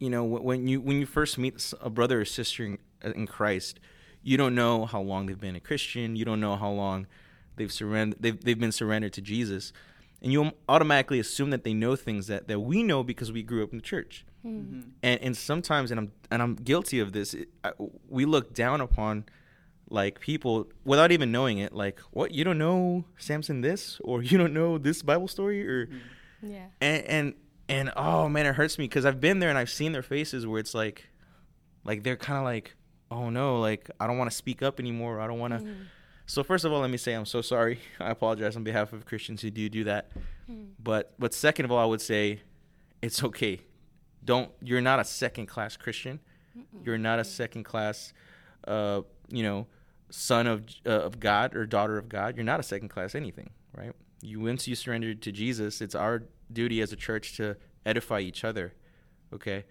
you 0.00 0.10
know, 0.10 0.24
when 0.24 0.66
you 0.66 0.80
when 0.80 0.98
you 0.98 1.06
first 1.06 1.38
meet 1.38 1.72
a 1.80 1.90
brother 1.90 2.22
or 2.22 2.24
sister 2.24 2.64
in, 2.64 2.78
in 3.04 3.26
Christ, 3.28 3.78
you 4.22 4.36
don't 4.36 4.54
know 4.54 4.86
how 4.86 5.00
long 5.00 5.26
they've 5.26 5.40
been 5.40 5.56
a 5.56 5.60
Christian. 5.60 6.16
You 6.16 6.24
don't 6.24 6.40
know 6.40 6.56
how 6.56 6.70
long 6.70 7.06
they've 7.56 7.72
surrendered. 7.72 8.20
They've 8.22 8.40
they've 8.40 8.58
been 8.58 8.72
surrendered 8.72 9.12
to 9.14 9.20
Jesus, 9.20 9.72
and 10.20 10.32
you 10.32 10.52
automatically 10.68 11.18
assume 11.20 11.50
that 11.50 11.64
they 11.64 11.74
know 11.74 11.96
things 11.96 12.26
that 12.28 12.48
that 12.48 12.60
we 12.60 12.82
know 12.82 13.02
because 13.02 13.32
we 13.32 13.42
grew 13.42 13.62
up 13.64 13.70
in 13.72 13.78
the 13.78 13.82
church. 13.82 14.24
Mhm. 14.44 14.90
and 15.04 15.20
and 15.22 15.36
sometimes 15.36 15.92
and 15.92 16.00
I'm 16.00 16.12
and 16.30 16.42
I'm 16.42 16.54
guilty 16.56 16.98
of 16.98 17.12
this. 17.12 17.32
It, 17.34 17.48
I, 17.62 17.72
we 18.08 18.24
look 18.24 18.54
down 18.54 18.80
upon 18.80 19.24
like 19.88 20.18
people 20.20 20.68
without 20.84 21.12
even 21.12 21.30
knowing 21.30 21.58
it. 21.58 21.72
Like, 21.72 22.00
what 22.10 22.32
you 22.32 22.42
don't 22.44 22.58
know 22.58 23.04
Samson 23.18 23.60
this, 23.60 24.00
or 24.02 24.22
you 24.22 24.38
don't 24.38 24.52
know 24.54 24.78
this 24.78 25.02
Bible 25.02 25.28
story, 25.28 25.66
or 25.68 25.88
Yeah. 26.42 26.66
and 26.80 27.04
and 27.04 27.34
and 27.68 27.92
oh 27.96 28.28
man, 28.28 28.46
it 28.46 28.54
hurts 28.56 28.78
me 28.78 28.84
because 28.86 29.04
I've 29.06 29.20
been 29.20 29.38
there 29.38 29.48
and 29.48 29.56
I've 29.58 29.70
seen 29.70 29.92
their 29.92 30.02
faces 30.02 30.44
where 30.46 30.58
it's 30.58 30.74
like, 30.74 31.08
like 31.84 32.02
they're 32.02 32.16
kind 32.16 32.36
of 32.38 32.44
like, 32.44 32.74
oh 33.12 33.30
no, 33.30 33.60
like 33.60 33.90
I 34.00 34.06
don't 34.06 34.18
want 34.18 34.30
to 34.30 34.36
speak 34.36 34.62
up 34.62 34.80
anymore. 34.80 35.20
I 35.20 35.26
don't 35.26 35.38
want 35.38 35.58
to. 35.58 35.60
Mm. 35.60 35.74
So 36.26 36.42
first 36.42 36.64
of 36.64 36.72
all, 36.72 36.80
let 36.80 36.90
me 36.90 36.96
say 36.96 37.12
I'm 37.12 37.26
so 37.26 37.42
sorry. 37.42 37.78
I 38.00 38.10
apologize 38.10 38.56
on 38.56 38.64
behalf 38.64 38.92
of 38.92 39.04
Christians 39.04 39.42
who 39.42 39.50
do 39.50 39.68
do 39.68 39.84
that. 39.84 40.10
Mm. 40.50 40.70
But 40.82 41.14
but 41.18 41.34
second 41.34 41.64
of 41.64 41.72
all, 41.72 41.78
I 41.78 41.84
would 41.84 42.00
say 42.00 42.40
it's 43.00 43.22
okay. 43.22 43.60
Don't 44.24 44.50
you're 44.60 44.80
not 44.80 45.00
a 45.00 45.04
second 45.04 45.46
class 45.46 45.76
Christian. 45.76 46.20
You're 46.84 46.98
not 46.98 47.18
a 47.18 47.24
second 47.24 47.64
class, 47.64 48.12
uh, 48.66 49.00
you 49.28 49.42
know, 49.42 49.66
son 50.10 50.46
of 50.46 50.64
uh, 50.86 50.90
of 50.90 51.18
God 51.18 51.56
or 51.56 51.66
daughter 51.66 51.98
of 51.98 52.08
God. 52.08 52.36
You're 52.36 52.44
not 52.44 52.60
a 52.60 52.62
second 52.62 52.88
class 52.88 53.14
anything, 53.14 53.50
right? 53.76 53.92
You 54.20 54.40
once 54.40 54.68
you 54.68 54.74
surrendered 54.74 55.22
to 55.22 55.32
Jesus, 55.32 55.80
it's 55.80 55.94
our 55.94 56.24
duty 56.52 56.80
as 56.80 56.92
a 56.92 56.96
church 56.96 57.36
to 57.38 57.56
edify 57.84 58.20
each 58.20 58.44
other, 58.44 58.74
okay? 59.32 59.64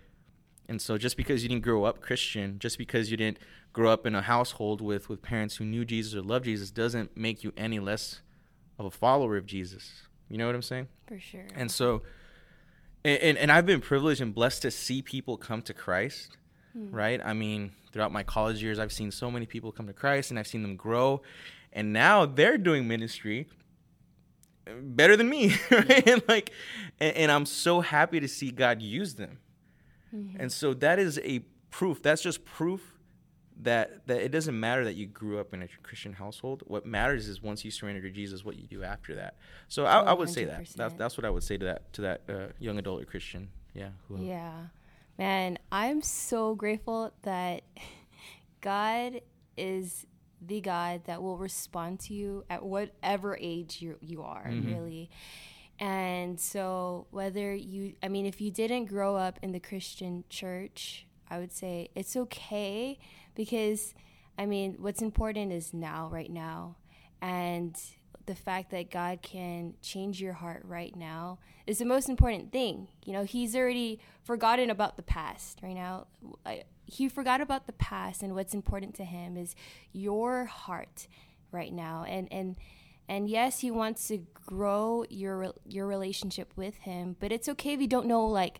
And 0.67 0.82
so 0.82 0.97
just 0.97 1.17
because 1.17 1.43
you 1.43 1.50
didn't 1.50 1.63
grow 1.63 1.84
up 1.84 2.02
Christian, 2.02 2.60
just 2.60 2.78
because 2.78 3.12
you 3.12 3.17
didn't 3.17 3.39
grow 3.74 3.91
up 3.91 4.06
in 4.06 4.15
a 4.15 4.21
household 4.21 4.82
with 4.82 5.10
with 5.10 5.21
parents 5.21 5.58
who 5.58 5.65
knew 5.65 5.86
Jesus 5.86 6.15
or 6.15 6.21
loved 6.21 6.45
Jesus 6.45 6.71
doesn't 6.71 7.17
make 7.17 7.43
you 7.43 7.52
any 7.58 7.80
less 7.80 8.21
of 8.80 8.86
a 8.86 8.91
follower 8.91 9.38
of 9.38 9.45
Jesus. 9.45 10.04
You 10.30 10.38
know 10.38 10.45
what 10.45 10.56
I'm 10.56 10.62
saying? 10.62 10.88
For 11.08 11.19
sure. 11.19 11.45
And 11.56 11.69
so, 11.69 12.04
and, 13.04 13.38
and, 13.38 13.52
I've 13.52 13.65
been 13.65 13.82
privileged 13.82 14.21
and 14.21 14.34
blessed 14.34 14.62
to 14.62 14.71
see 14.71 15.02
people 15.02 15.36
come 15.36 15.62
to 15.63 15.74
Christ, 15.74 16.38
hmm. 16.74 16.89
right? 16.89 17.19
I 17.24 17.34
mean, 17.34 17.71
throughout 17.91 18.12
my 18.12 18.24
college 18.24 18.63
years, 18.63 18.80
I've 18.80 18.93
seen 18.93 19.12
so 19.12 19.30
many 19.30 19.45
people 19.45 19.71
come 19.71 19.88
to 19.88 19.93
Christ 19.93 20.30
and 20.30 20.39
I've 20.39 20.47
seen 20.47 20.62
them 20.62 20.76
grow. 20.78 21.21
And 21.74 21.91
now 21.91 22.26
they're 22.26 22.58
doing 22.58 22.88
ministry 22.88 23.47
better 24.82 25.17
than 25.17 25.30
me, 25.30 25.56
right? 25.71 26.08
And 26.08 26.24
like, 26.28 26.52
and, 27.00 27.15
and 27.15 27.32
I'm 27.32 27.45
so 27.45 27.82
happy 27.82 28.19
to 28.19 28.28
see 28.28 28.52
God 28.52 28.82
use 28.82 29.15
them. 29.15 29.39
And 30.12 30.52
so 30.52 30.74
that 30.76 31.00
is 31.00 31.19
a 31.24 31.39
proof. 31.69 32.02
That's 32.02 32.21
just 32.21 32.43
proof 32.45 32.97
that 33.62 34.08
that 34.08 34.21
it 34.21 34.30
doesn't 34.30 34.60
matter 34.60 34.84
that 34.86 34.95
you 34.95 35.06
grew 35.06 35.39
up 35.39 35.54
in 35.54 35.62
a 35.62 35.67
Christian 35.84 36.13
household. 36.13 36.63
What 36.67 36.86
matters 36.86 37.28
is 37.28 37.41
once 37.41 37.63
you 37.63 37.71
surrender 37.71 38.02
to 38.02 38.10
Jesus, 38.10 38.43
what 38.43 38.58
you 38.58 38.65
do 38.67 38.84
after 38.84 39.15
that. 39.15 39.36
So 39.67 39.86
I, 39.86 40.00
I 40.02 40.13
would 40.13 40.30
say 40.30 40.45
that. 40.45 40.65
That's 40.76 40.93
that's 40.95 41.17
what 41.17 41.26
I 41.26 41.30
would 41.30 41.43
say 41.43 41.58
to 41.58 41.65
that 41.65 41.93
to 41.93 42.02
that 42.02 42.21
uh, 42.30 42.47
young 42.60 42.78
adult 42.80 43.02
or 43.02 43.06
Christian. 43.06 43.50
Yeah. 43.74 43.89
who- 44.08 44.24
Yeah. 44.24 44.67
Man, 45.17 45.60
I'm 45.71 46.02
so 46.02 46.56
grateful 46.56 47.13
that 47.21 47.62
God 48.62 49.21
is 49.58 50.06
the 50.41 50.60
God 50.62 51.04
that 51.06 51.21
will 51.21 51.38
respond 51.38 52.00
to 52.02 52.13
you 52.13 52.43
at 52.50 52.63
whatever 52.65 53.38
age 53.39 53.82
you 53.82 53.97
you 54.02 54.24
are, 54.24 54.45
Mhm. 54.47 54.65
really. 54.74 55.10
And 55.82 56.39
so 56.39 57.08
whether 57.10 57.56
you 57.56 57.96
I 58.04 58.08
mean 58.08 58.28
if 58.28 58.39
you 58.39 58.52
didn't 58.52 58.86
grow 58.86 59.15
up 59.15 59.39
in 59.41 59.52
the 59.52 59.60
Christian 59.60 60.24
church, 60.30 61.08
I 61.28 61.39
would 61.39 61.52
say 61.52 61.89
it's 61.96 62.15
okay 62.15 63.00
because 63.34 63.96
I 64.38 64.46
mean 64.46 64.76
what's 64.80 65.02
important 65.02 65.52
is 65.52 65.74
now 65.74 66.08
right 66.12 66.30
now. 66.32 66.78
And 67.20 67.76
the 68.28 68.36
fact 68.36 68.70
that 68.72 68.91
God 68.91 69.24
can 69.24 69.74
change 69.82 70.22
your 70.22 70.34
heart 70.34 70.62
right 70.65 70.96
now 70.96 71.39
is 71.65 71.80
the 71.80 71.86
most 71.86 72.10
important 72.10 72.52
thing. 72.52 72.88
You 73.04 73.13
know, 73.13 73.24
He's 73.24 73.56
already 73.56 74.00
forgotten 74.24 74.70
about 74.70 74.98
the 74.98 75.04
past 75.04 75.60
right 75.63 75.74
now. 75.74 76.06
He 76.86 77.10
forgot 77.10 77.41
about 77.41 77.65
the 77.65 77.74
past, 77.74 78.22
and 78.22 78.36
what's 78.36 78.54
important 78.54 78.94
to 78.96 79.04
Him 79.04 79.36
is 79.36 79.56
your 79.94 80.46
heart 80.46 81.08
right 81.52 81.74
now. 81.74 82.06
And 82.08 82.32
and 82.32 82.56
and 83.10 83.30
yes, 83.30 83.60
He 83.60 83.72
wants 83.72 84.08
to 84.08 84.20
grow 84.34 85.06
your 85.10 85.54
your 85.66 85.88
relationship 85.88 86.52
with 86.56 86.78
Him, 86.80 87.16
but 87.20 87.32
it's 87.32 87.48
okay 87.50 87.74
if 87.74 87.82
you 87.82 87.88
don't 87.88 88.06
know 88.08 88.26
like 88.26 88.60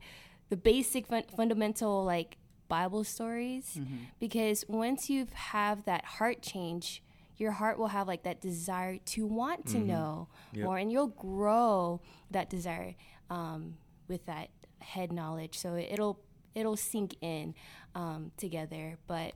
the 0.49 0.58
basic 0.58 1.08
fun- 1.08 1.23
fundamental 1.36 2.04
like 2.04 2.38
Bible 2.67 3.04
stories, 3.04 3.80
because 4.19 4.63
once 4.67 5.10
you 5.10 5.27
have 5.34 5.86
that 5.86 6.06
heart 6.06 6.41
change 6.41 7.04
your 7.38 7.51
heart 7.54 7.80
will 7.80 7.88
have 7.88 8.08
like 8.08 8.21
that 8.21 8.39
desire 8.39 8.97
to 9.04 9.25
want 9.25 9.65
to 9.65 9.80
know 9.80 10.27
Yep. 10.54 10.63
more 10.65 10.77
and 10.77 10.91
you'll 10.91 11.08
grow 11.08 11.99
that 12.30 12.51
desire 12.51 12.93
um, 13.32 13.77
with 14.08 14.23
that 14.27 14.49
head 14.80 15.12
knowledge. 15.12 15.58
So 15.58 15.75
it'll 15.75 16.19
it'll 16.54 16.77
sink 16.77 17.15
in 17.21 17.56
um, 17.95 18.32
together. 18.38 18.97
But 19.08 19.34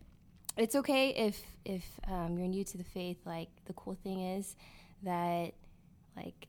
it's 0.56 0.76
okay 0.76 1.10
if 1.12 1.41
if 1.65 1.84
um, 2.08 2.38
you're 2.38 2.48
new 2.48 2.63
to 2.65 2.78
the 2.78 2.84
faith 2.84 3.18
like 3.26 3.50
the 3.65 3.74
cool 3.74 3.96
thing 4.04 4.20
is 4.22 4.56
that 5.06 5.54
like 6.18 6.48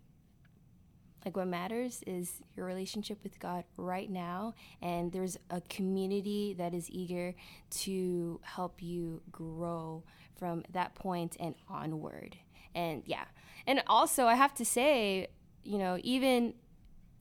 like 1.24 1.36
what 1.36 1.48
matters 1.48 2.02
is 2.06 2.40
your 2.56 2.66
relationship 2.66 3.18
with 3.24 3.40
God 3.40 3.64
right 3.76 4.08
now 4.08 4.54
and 4.80 5.10
there's 5.10 5.36
a 5.50 5.60
community 5.62 6.54
that 6.56 6.72
is 6.72 6.88
eager 6.90 7.34
to 7.70 8.40
help 8.42 8.80
you 8.80 9.22
grow 9.32 10.04
from 10.38 10.62
that 10.72 10.94
point 10.94 11.36
and 11.40 11.54
onward. 11.68 12.36
And 12.76 13.02
yeah. 13.06 13.24
And 13.66 13.82
also 13.88 14.26
I 14.26 14.34
have 14.36 14.54
to 14.54 14.64
say, 14.64 15.26
you 15.64 15.78
know, 15.78 15.98
even 16.04 16.54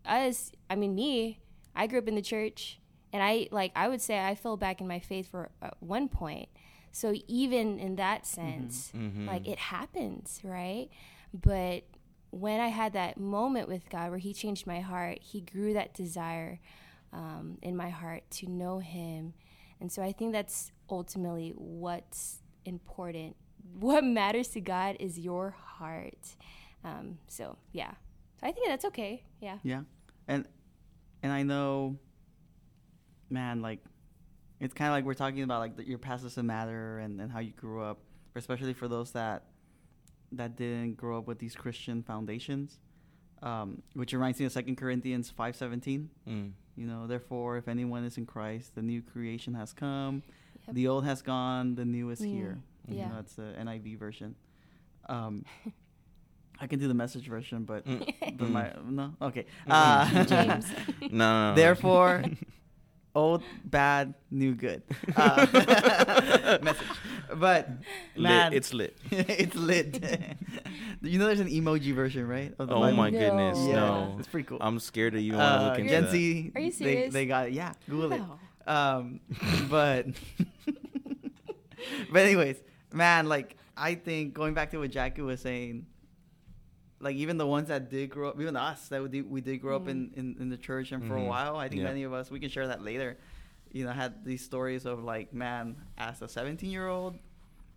us, 0.05 0.51
I 0.69 0.75
mean 0.75 0.93
me, 0.93 1.39
I 1.75 1.87
grew 1.87 1.97
up 1.97 2.07
in 2.07 2.13
the 2.15 2.21
church 2.21 2.79
and 3.11 3.23
I 3.23 3.47
like 3.51 3.71
I 3.75 3.87
would 3.87 4.01
say 4.01 4.19
I 4.23 4.35
fell 4.35 4.55
back 4.57 4.81
in 4.81 4.87
my 4.87 4.99
faith 4.99 5.29
for 5.31 5.49
uh, 5.63 5.71
one 5.79 6.09
point. 6.09 6.49
So 6.91 7.15
even 7.27 7.79
in 7.79 7.95
that 7.95 8.27
sense, 8.27 8.91
Mhm. 8.95 9.25
like 9.25 9.47
it 9.47 9.57
happens, 9.57 10.39
right? 10.43 10.89
But 11.41 11.83
when 12.31 12.59
I 12.59 12.69
had 12.69 12.93
that 12.93 13.17
moment 13.17 13.67
with 13.67 13.89
God 13.89 14.09
where 14.09 14.19
He 14.19 14.33
changed 14.33 14.65
my 14.65 14.79
heart, 14.79 15.19
He 15.21 15.41
grew 15.41 15.73
that 15.73 15.93
desire 15.93 16.59
um, 17.11 17.57
in 17.61 17.75
my 17.75 17.89
heart 17.89 18.23
to 18.31 18.49
know 18.49 18.79
Him. 18.79 19.33
And 19.81 19.91
so 19.91 20.01
I 20.01 20.11
think 20.11 20.31
that's 20.31 20.71
ultimately 20.89 21.53
what's 21.55 22.39
important. 22.63 23.35
What 23.79 24.03
matters 24.03 24.47
to 24.49 24.61
God 24.61 24.95
is 24.99 25.19
your 25.19 25.51
heart. 25.51 26.35
Um, 26.83 27.17
so, 27.27 27.57
yeah. 27.73 27.91
So 28.39 28.47
I 28.47 28.51
think 28.51 28.67
that's 28.67 28.85
okay. 28.85 29.23
Yeah. 29.41 29.57
Yeah, 29.63 29.81
and 30.27 30.45
and 31.23 31.33
I 31.33 31.43
know, 31.43 31.97
man, 33.29 33.61
like 33.61 33.79
it's 34.59 34.73
kind 34.73 34.89
of 34.89 34.93
like 34.93 35.05
we're 35.05 35.13
talking 35.15 35.41
about 35.43 35.59
like 35.59 35.75
the, 35.75 35.87
your 35.87 35.97
past 35.97 36.23
doesn't 36.23 36.45
matter 36.45 36.99
and, 36.99 37.19
and 37.19 37.31
how 37.31 37.39
you 37.39 37.51
grew 37.51 37.81
up, 37.81 37.99
especially 38.35 38.73
for 38.73 38.87
those 38.87 39.11
that 39.11 39.43
that 40.31 40.55
didn't 40.55 40.95
grow 40.97 41.17
up 41.19 41.27
with 41.27 41.39
these 41.39 41.55
Christian 41.55 42.03
foundations. 42.03 42.79
Um, 43.43 43.81
which 43.93 44.13
reminds 44.13 44.39
me 44.39 44.45
of 44.45 44.51
Second 44.53 44.75
Corinthians 44.77 45.29
five 45.29 45.55
seventeen. 45.55 46.09
Mm. 46.27 46.51
You 46.75 46.87
know, 46.87 47.05
therefore, 47.07 47.57
if 47.57 47.67
anyone 47.67 48.03
is 48.03 48.17
in 48.17 48.25
Christ, 48.25 48.75
the 48.75 48.81
new 48.81 49.01
creation 49.01 49.53
has 49.53 49.71
come, 49.73 50.23
Yep. 50.67 50.75
the 50.75 50.87
old 50.87 51.05
has 51.05 51.21
gone, 51.21 51.75
the 51.75 51.85
new 51.85 52.09
is 52.09 52.21
Mm, 52.21 52.33
here. 52.33 52.57
You 52.87 52.97
yeah. 52.97 53.09
know, 53.09 53.19
it's 53.19 53.35
the 53.35 53.53
NIV 53.59 53.97
version. 53.97 54.35
Um, 55.07 55.45
I 56.59 56.67
can 56.67 56.79
do 56.79 56.87
the 56.87 56.93
message 56.93 57.27
version, 57.27 57.65
but 57.65 57.85
Mm. 57.85 58.05
but 58.37 58.47
Mm. 58.47 58.51
my 58.51 58.73
no 58.89 59.13
okay. 59.21 59.45
Uh, 59.67 60.23
James. 60.31 60.65
No, 61.01 61.07
no, 61.11 61.49
no. 61.51 61.55
Therefore, 61.55 62.23
old, 63.13 63.43
bad, 63.65 64.13
new, 64.31 64.55
good. 64.55 64.81
Uh, 65.15 66.57
message. 66.63 66.87
But 67.37 67.69
man, 68.17 68.51
lit. 68.51 68.57
It's 68.57 68.73
lit. 68.73 68.97
it's 69.11 69.55
lit. 69.55 70.03
you 71.01 71.19
know, 71.19 71.25
there's 71.27 71.39
an 71.39 71.49
emoji 71.49 71.93
version, 71.93 72.27
right? 72.27 72.53
Of 72.59 72.69
the 72.69 72.75
Oh 72.75 72.81
Bible? 72.81 72.97
my 72.97 73.09
No. 73.09 73.19
goodness, 73.19 73.59
Yeah, 73.67 73.75
no. 73.75 74.15
it's 74.19 74.27
pretty 74.27 74.47
cool. 74.47 74.57
I'm 74.61 74.79
scared 74.79 75.13
to 75.13 75.19
even 75.19 75.39
want 75.39 75.61
to 75.61 75.65
Uh, 75.65 75.69
look 75.69 75.79
into 75.79 75.89
Gen 75.89 76.03
that. 76.03 76.11
Z, 76.11 76.51
Are 76.55 76.61
you 76.61 76.71
they, 76.71 76.77
serious? 76.77 77.13
they 77.13 77.25
got 77.25 77.47
it. 77.47 77.53
Yeah, 77.53 77.73
Google 77.89 78.13
it. 78.13 78.21
Um, 78.67 79.19
but 79.69 80.07
but 82.11 82.21
anyways, 82.21 82.57
man, 82.93 83.27
like 83.27 83.57
I 83.77 83.95
think 83.95 84.33
going 84.33 84.53
back 84.53 84.71
to 84.71 84.77
what 84.79 84.91
Jackie 84.91 85.21
was 85.21 85.41
saying, 85.41 85.85
like 86.99 87.15
even 87.15 87.37
the 87.37 87.45
ones 87.47 87.67
that 87.67 87.89
did 87.89 88.09
grow 88.09 88.29
up, 88.29 88.39
even 88.41 88.55
us 88.55 88.87
that 88.89 89.01
we 89.03 89.09
did, 89.09 89.29
we 89.29 89.41
did 89.41 89.57
grow 89.61 89.75
up 89.75 89.87
in, 89.87 90.11
in 90.15 90.35
in 90.39 90.49
the 90.49 90.57
church, 90.57 90.91
and 90.91 91.05
for 91.05 91.15
a 91.15 91.19
Mhm. 91.19 91.27
while, 91.27 91.57
I 91.57 91.67
think 91.69 91.81
Yeah. 91.81 91.87
many 91.89 92.03
of 92.03 92.13
us 92.13 92.31
we 92.31 92.39
can 92.39 92.49
share 92.49 92.67
that 92.67 92.83
later. 92.83 93.17
You 93.71 93.85
know, 93.85 93.91
had 93.91 94.23
these 94.23 94.43
stories 94.43 94.85
of 94.85 95.03
like, 95.03 95.33
man, 95.33 95.75
as 95.97 96.21
a 96.21 96.29
17 96.29 96.69
year 96.71 96.87
old, 96.87 97.17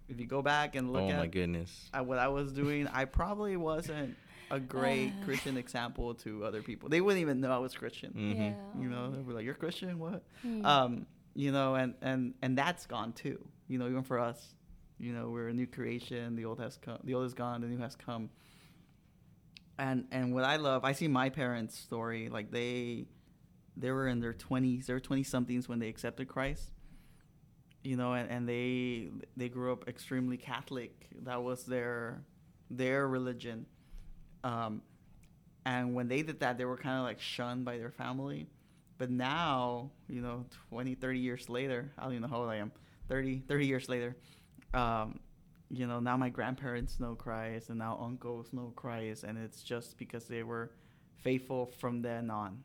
if 0.08 0.18
you 0.20 0.26
go 0.26 0.42
back 0.42 0.74
and 0.74 0.92
look 0.92 1.02
Oh 1.02 1.08
my 1.08 1.24
at, 1.24 1.30
goodness. 1.30 1.90
at 1.92 2.06
what 2.06 2.18
I 2.18 2.28
was 2.28 2.52
doing, 2.52 2.86
I 2.88 3.04
probably 3.04 3.56
wasn't 3.56 4.16
a 4.50 4.58
great 4.58 5.10
Uh. 5.10 5.12
Christian 5.24 5.56
example 5.56 6.14
to 6.16 6.44
other 6.44 6.62
people. 6.62 6.88
They 6.88 7.00
wouldn't 7.00 7.20
even 7.20 7.40
know 7.40 7.50
I 7.52 7.58
was 7.58 7.74
Christian. 7.74 8.12
Mhm. 8.16 8.36
Yeah. 8.36 8.80
You 8.82 8.88
know, 8.88 9.10
they 9.12 9.20
were 9.22 9.34
like, 9.34 9.44
"You're 9.44 9.54
Christian? 9.54 9.98
What?" 9.98 10.24
Hmm. 10.42 10.64
um, 10.64 11.06
you 11.34 11.52
know, 11.52 11.74
and 11.74 11.94
and 12.00 12.34
and 12.42 12.56
that's 12.56 12.86
gone 12.86 13.12
too. 13.12 13.38
You 13.68 13.78
know, 13.78 13.86
even 13.88 14.02
for 14.02 14.18
us, 14.18 14.54
you 14.98 15.12
know, 15.12 15.28
we're 15.30 15.48
a 15.48 15.52
new 15.54 15.66
creation. 15.66 16.34
The 16.36 16.44
old 16.46 16.58
has 16.60 16.76
come. 16.78 16.98
The 17.04 17.14
old 17.14 17.26
is 17.26 17.34
gone. 17.34 17.60
The 17.60 17.66
new 17.68 17.78
has 17.78 17.94
come. 17.94 18.30
And 19.78 20.06
and 20.10 20.34
what 20.34 20.44
I 20.44 20.56
love, 20.56 20.84
I 20.84 20.92
see 20.92 21.06
my 21.08 21.28
parents' 21.28 21.76
story. 21.78 22.28
Like 22.28 22.50
they 22.50 23.06
they 23.76 23.92
were 23.92 24.08
in 24.08 24.18
their 24.18 24.32
20s, 24.34 24.86
they 24.86 24.92
were 24.92 24.98
20 24.98 25.22
somethings 25.22 25.68
when 25.68 25.78
they 25.78 25.88
accepted 25.88 26.26
Christ. 26.26 26.72
You 27.88 27.96
know, 27.96 28.12
and, 28.18 28.26
and 28.34 28.42
they 28.52 29.08
they 29.36 29.48
grew 29.48 29.72
up 29.72 29.88
extremely 29.88 30.36
Catholic. 30.36 30.92
That 31.28 31.42
was 31.42 31.64
their 31.64 32.22
their 32.70 33.08
religion. 33.08 33.66
Um, 34.44 34.82
and 35.64 35.94
when 35.94 36.08
they 36.08 36.22
did 36.22 36.40
that, 36.40 36.58
they 36.58 36.64
were 36.64 36.76
kind 36.76 36.98
of 36.98 37.04
like 37.04 37.20
shunned 37.20 37.64
by 37.64 37.78
their 37.78 37.90
family. 37.90 38.48
But 38.98 39.10
now, 39.10 39.90
you 40.08 40.20
know, 40.22 40.46
20, 40.70 40.94
30 40.94 41.18
years 41.18 41.48
later, 41.48 41.92
I 41.98 42.02
don't 42.04 42.12
even 42.12 42.22
know 42.22 42.28
how 42.28 42.40
old 42.42 42.50
I 42.50 42.56
am, 42.56 42.72
30, 43.08 43.40
30 43.48 43.66
years 43.66 43.88
later, 43.88 44.16
um, 44.74 45.20
you 45.70 45.86
know, 45.86 46.00
now 46.00 46.16
my 46.16 46.28
grandparents 46.30 46.98
know 47.00 47.14
Christ 47.14 47.70
and 47.70 47.78
now 47.78 47.98
uncles 48.00 48.52
know 48.52 48.72
Christ. 48.76 49.24
And 49.24 49.38
it's 49.38 49.62
just 49.62 49.98
because 49.98 50.24
they 50.26 50.42
were 50.42 50.72
faithful 51.16 51.66
from 51.78 52.02
then 52.02 52.30
on, 52.30 52.62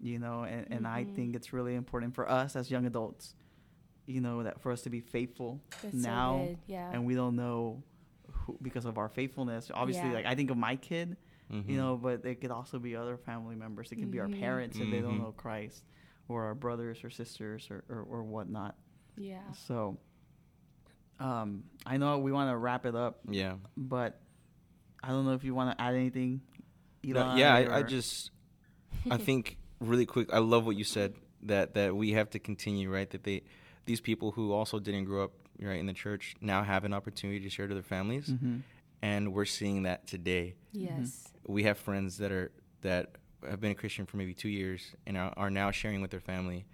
you 0.00 0.18
know, 0.18 0.44
and, 0.44 0.66
and 0.70 0.86
I 0.86 1.04
Mhm. 1.04 1.14
think 1.14 1.36
it's 1.36 1.52
really 1.52 1.74
important 1.74 2.14
for 2.14 2.28
us 2.30 2.56
as 2.56 2.70
young 2.70 2.86
adults, 2.86 3.34
you 4.10 4.20
know, 4.20 4.42
that 4.42 4.60
for 4.60 4.72
us 4.72 4.82
to 4.82 4.90
be 4.90 5.00
faithful 5.00 5.60
That's 5.82 5.94
now 5.94 6.44
good, 6.46 6.58
yeah. 6.66 6.90
and 6.92 7.04
we 7.06 7.14
don't 7.14 7.36
know 7.36 7.82
who, 8.32 8.58
because 8.62 8.84
of 8.84 8.98
our 8.98 9.08
faithfulness. 9.08 9.70
Obviously, 9.72 10.08
Yeah. 10.08 10.14
like 10.14 10.26
I 10.26 10.34
think 10.34 10.50
of 10.50 10.56
my 10.56 10.76
kid, 10.76 11.16
Mhm. 11.50 11.68
you 11.68 11.76
know, 11.76 11.96
but 11.96 12.24
it 12.24 12.40
could 12.40 12.50
also 12.50 12.78
be 12.78 12.94
other 12.96 13.16
family 13.16 13.56
members. 13.56 13.90
It 13.92 13.96
could 13.96 14.10
be 14.10 14.20
our 14.20 14.28
Mhm. 14.28 14.40
parents 14.40 14.78
if 14.78 14.90
they 14.90 15.00
don't 15.00 15.16
Mhm. 15.18 15.22
know 15.24 15.32
Christ, 15.32 15.84
or 16.28 16.44
our 16.44 16.54
brothers 16.54 17.02
or 17.04 17.10
sisters 17.10 17.70
or, 17.70 17.84
or, 17.88 18.02
or 18.02 18.22
whatnot. 18.22 18.76
yeah. 19.16 19.50
So, 19.52 19.98
um, 21.18 21.64
I 21.84 21.96
know 21.98 22.18
we 22.18 22.32
want 22.32 22.50
to 22.50 22.56
wrap 22.56 22.86
it 22.86 22.94
up, 22.94 23.20
Yeah. 23.28 23.56
but 23.76 24.20
I 25.02 25.08
don't 25.08 25.24
know 25.24 25.32
if 25.32 25.44
you 25.44 25.54
want 25.54 25.76
to 25.76 25.82
add 25.82 25.94
anything. 25.94 26.40
No, 27.02 27.34
yeah, 27.36 27.54
I, 27.54 27.78
I 27.78 27.82
just 27.82 28.30
I 29.10 29.16
think 29.28 29.56
really 29.80 30.06
quick. 30.06 30.32
I 30.32 30.38
love 30.38 30.66
what 30.66 30.76
you 30.76 30.84
said 30.84 31.14
that 31.42 31.74
that 31.74 31.96
we 31.96 32.12
have 32.12 32.30
to 32.30 32.38
continue 32.38 32.90
right. 32.90 33.08
That 33.10 33.24
they 33.24 33.42
these 33.90 34.00
people 34.00 34.30
who 34.30 34.52
also 34.52 34.78
didn't 34.78 35.04
grow 35.04 35.24
up 35.24 35.32
right 35.60 35.80
in 35.80 35.86
the 35.86 35.92
church 35.92 36.36
now 36.40 36.62
have 36.62 36.84
an 36.84 36.92
opportunity 36.94 37.40
to 37.40 37.50
share 37.50 37.66
to 37.66 37.74
their 37.74 37.82
families, 37.82 38.28
Mhm. 38.28 38.62
and 39.02 39.32
we're 39.34 39.44
seeing 39.44 39.82
that 39.82 40.06
today. 40.06 40.54
Yes. 40.72 41.32
We 41.46 41.64
have 41.64 41.76
friends 41.76 42.18
that 42.18 42.30
are 42.30 42.52
that 42.82 43.16
have 43.48 43.60
been 43.60 43.72
a 43.72 43.74
Christian 43.74 44.06
for 44.06 44.16
maybe 44.16 44.32
two 44.32 44.48
years 44.48 44.94
and 45.06 45.16
are, 45.18 45.34
are 45.36 45.50
now 45.50 45.70
sharing 45.70 46.00
with 46.02 46.10
their 46.12 46.20
family. 46.32 46.64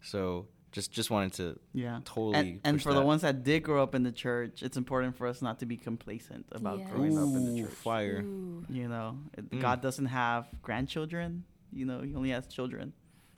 So 0.00 0.48
just 0.72 0.90
just 0.92 1.10
wanted 1.10 1.32
to 1.34 1.58
Yeah. 1.74 2.00
totally 2.04 2.38
And, 2.38 2.60
and 2.64 2.76
push 2.76 2.84
for 2.84 2.94
the 2.94 3.02
ones 3.02 3.20
that 3.22 3.44
did 3.44 3.60
grow 3.62 3.82
up 3.82 3.94
in 3.94 4.02
the 4.02 4.12
church, 4.12 4.62
it's 4.62 4.76
important 4.78 5.14
for 5.16 5.26
us 5.26 5.42
not 5.42 5.58
to 5.60 5.66
be 5.66 5.76
complacent 5.76 6.46
about 6.52 6.78
Yes. 6.78 6.90
growing 6.90 7.16
up 7.18 7.28
in 7.38 7.54
the 7.54 7.60
church. 7.62 7.70
fire. 7.72 8.22
Ooh. 8.22 8.64
You 8.70 8.88
know, 8.88 9.18
it, 9.36 9.50
Mm. 9.50 9.60
God 9.60 9.82
doesn't 9.82 10.06
have 10.06 10.48
grandchildren. 10.62 11.44
You 11.72 11.84
know, 11.86 12.00
He 12.02 12.14
only 12.14 12.30
has 12.30 12.46
children. 12.46 12.92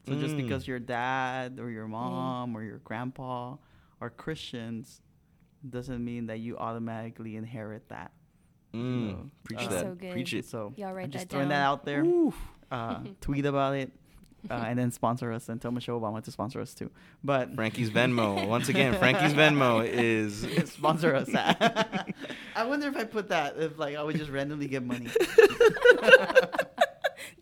So 0.07 0.15
just 0.15 0.35
Mm. 0.35 0.43
because 0.43 0.67
your 0.69 0.79
dad 0.79 1.59
or 1.59 1.71
your 1.71 1.89
mom 1.89 2.55
or 2.57 2.63
your 2.63 2.79
grandpa 2.79 3.57
are 4.01 4.11
Christians, 4.11 5.01
doesn't 5.69 6.05
mean 6.05 6.27
that 6.27 6.41
you 6.41 6.59
automatically 6.59 7.37
inherit 7.37 7.89
that. 7.89 8.13
Mm, 8.75 9.09
know, 9.09 9.31
preach 9.45 9.61
uh, 9.61 9.69
that. 9.69 9.81
So 9.81 9.95
good. 9.95 10.13
Preach 10.13 10.35
it. 10.35 10.45
So 10.45 10.75
Y'all 10.77 10.93
write 10.93 11.05
I'm 11.05 11.11
just 11.11 11.29
that 11.29 11.35
throwing 11.35 11.49
that 11.49 11.63
out 11.63 11.85
there. 11.85 12.05
Uh, 12.71 13.01
tweet 13.21 13.47
about 13.47 13.77
it, 13.77 13.93
uh, 14.51 14.55
and 14.67 14.79
then 14.79 14.91
sponsor 14.91 15.33
us 15.33 15.49
and 15.49 15.63
tell 15.63 15.71
Michelle 15.71 15.99
Obama 15.99 16.23
to 16.25 16.31
sponsor 16.31 16.61
us 16.61 16.75
too. 16.75 16.91
But 17.23 17.55
Frankie's 17.55 17.89
Venmo. 17.91 18.47
Once 18.49 18.69
again, 18.69 18.99
Frankie's 18.99 19.33
Venmo 19.33 19.87
is 19.89 20.45
sponsor 20.71 21.15
us. 21.15 21.31
I 21.35 22.65
wonder 22.67 22.89
if 22.89 22.97
I 22.97 23.05
put 23.05 23.29
that 23.29 23.57
if 23.59 23.79
like 23.79 23.97
I 23.97 24.03
would 24.03 24.17
just 24.17 24.31
randomly 24.31 24.67
get 24.67 24.85
money. 24.85 25.07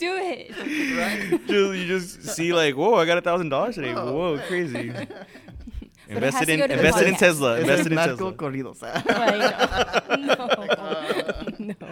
Do 0.02 0.16
it. 0.16 0.50
Right? 0.98 1.40
Just- 1.46 1.78
you 1.78 1.86
just 1.86 2.22
see 2.36 2.52
like, 2.52 2.74
whoa, 2.74 2.94
I 2.96 3.04
got 3.06 3.18
a 3.18 3.20
thousand 3.20 3.50
dollars 3.50 3.76
today. 3.76 3.94
Whoa. 3.94 4.12
Whoa, 4.12 4.38
crazy. 4.48 4.92
But 6.12 6.24
it 6.24 6.34
has 6.34 6.42
invested 6.42 6.48
in 6.50 6.58
go 6.58 6.66
to 6.66 6.72
the 6.74 6.78
invested 6.78 7.08
in 7.08 7.14
podcast. 7.14 7.18
Tesla. 7.18 7.52
It's 7.54 7.60
Invested 7.62 7.92
in 7.92 7.94
narco 7.94 8.30
Tesla. 8.32 8.32
corridos. 8.34 8.80
no. 11.58 11.74
no. 11.80 11.88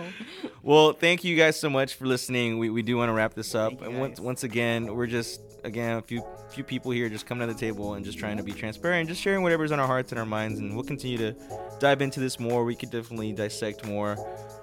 Well, 0.62 0.92
thank 0.92 1.24
you 1.24 1.36
guys 1.36 1.58
so 1.58 1.70
much 1.70 1.94
for 1.94 2.04
listening. 2.06 2.58
We, 2.58 2.68
we 2.68 2.82
do 2.82 2.96
want 2.98 3.08
to 3.08 3.14
wrap 3.14 3.32
this 3.32 3.54
up. 3.54 3.80
And 3.80 3.98
once 3.98 4.20
once 4.20 4.44
again, 4.44 4.94
we're 4.94 5.06
just 5.06 5.40
again 5.64 5.96
a 5.96 6.02
few 6.02 6.22
few 6.50 6.64
people 6.64 6.90
here 6.90 7.08
just 7.08 7.24
coming 7.24 7.46
to 7.48 7.54
the 7.54 7.58
table 7.58 7.94
and 7.94 8.04
just 8.04 8.18
trying 8.18 8.36
to 8.36 8.42
be 8.42 8.52
transparent, 8.52 9.08
just 9.08 9.22
sharing 9.22 9.42
whatever's 9.42 9.72
on 9.72 9.80
our 9.80 9.86
hearts 9.86 10.12
and 10.12 10.18
our 10.18 10.26
minds, 10.26 10.58
and 10.58 10.74
we'll 10.74 10.84
continue 10.84 11.16
to 11.16 11.34
dive 11.78 12.02
into 12.02 12.20
this 12.20 12.38
more. 12.38 12.64
We 12.64 12.74
could 12.74 12.90
definitely 12.90 13.32
dissect 13.32 13.86
more 13.86 14.18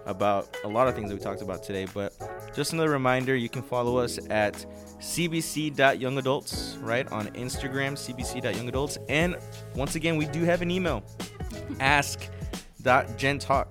about 0.06 0.56
a 0.66 0.68
lot 0.68 0.88
of 0.88 0.94
things 0.94 1.10
that 1.10 1.16
we 1.16 1.22
talked 1.24 1.42
about 1.42 1.64
today. 1.64 1.88
But 1.92 2.14
just 2.58 2.74
another 2.74 2.90
reminder, 2.90 3.36
you 3.36 3.48
can 3.50 3.62
follow 3.62 3.98
us 3.98 4.18
at 4.32 4.54
cbc.youngadults, 5.00 6.84
right, 6.84 7.10
on 7.12 7.28
Instagram, 7.28 7.94
cbc.youngadults. 7.94 8.98
And 9.08 9.38
once 9.76 9.94
again, 9.94 10.18
we 10.18 10.26
do 10.26 10.44
have 10.44 10.64
an 10.64 10.72
email, 10.72 11.04
ask.gentalk 11.80 13.68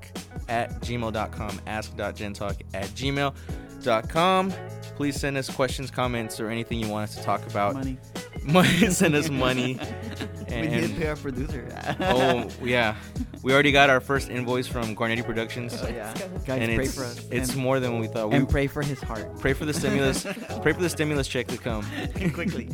at 0.48 0.80
gmail.com, 0.80 1.60
ask.gentalk 1.66 2.62
at 2.74 2.86
gmail.com. 2.86 4.52
Please 4.94 5.20
send 5.20 5.36
us 5.36 5.50
questions, 5.50 5.90
comments, 5.90 6.38
or 6.38 6.48
anything 6.48 6.78
you 6.78 6.88
want 6.88 7.10
us 7.10 7.16
to 7.16 7.22
talk 7.24 7.44
about. 7.48 7.74
Money. 7.74 7.98
Money. 8.44 8.90
send 8.90 9.16
us 9.16 9.28
money. 9.28 9.80
we 10.48 10.68
did 10.68 10.84
And- 10.84 10.96
pay 10.96 11.08
our 11.08 11.16
producer. 11.16 11.68
oh, 12.00 12.48
yeah. 12.62 12.96
We 13.42 13.52
already 13.52 13.72
got 13.72 13.90
our 13.90 14.00
first 14.00 14.28
invoice 14.28 14.66
from 14.66 14.94
Garnetti 14.96 15.24
Productions. 15.24 15.78
Oh, 15.80 15.88
yeah. 15.88 16.12
Let's. 16.32 16.44
Guys, 16.44 16.62
and 16.62 16.74
pray 16.74 16.84
it's, 16.84 16.94
for 16.94 17.04
us. 17.04 17.26
it's 17.30 17.50
and, 17.52 17.58
more 17.58 17.80
than 17.80 17.98
we 17.98 18.06
thought. 18.08 18.30
We 18.30 18.36
and 18.36 18.48
pray 18.48 18.66
for 18.66 18.82
his 18.82 19.00
heart. 19.00 19.38
pray 19.38 19.52
for 19.52 19.64
the 19.64 19.74
stimulus. 19.74 20.22
pray 20.62 20.72
for 20.72 20.80
the 20.82 20.88
stimulus 20.90 21.28
check 21.28 21.46
to 21.48 21.56
come 21.58 21.84
Quickly. 22.34 22.68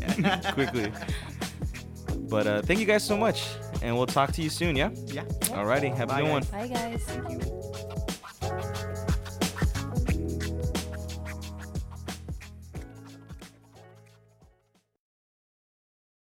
quickly. 0.53 0.93
But 2.29 2.47
uh, 2.47 2.63
thank 2.63 2.81
you 2.81 2.87
guys 2.87 3.05
so 3.05 3.17
much, 3.17 3.47
and 3.83 3.95
we'll 3.97 4.07
talk 4.07 4.33
to 4.33 4.43
you 4.43 4.49
soon. 4.49 4.75
Yeah. 4.77 4.91
Yeah. 5.07 5.25
Alrighty. 5.53 5.95
Have 5.95 6.09
Bye, 6.09 6.21
a 6.21 6.23
good 6.23 6.31
one. 6.31 6.43
Bye, 6.45 6.69
guys. 6.69 7.03
Thank 7.05 7.31
you. 7.31 8.02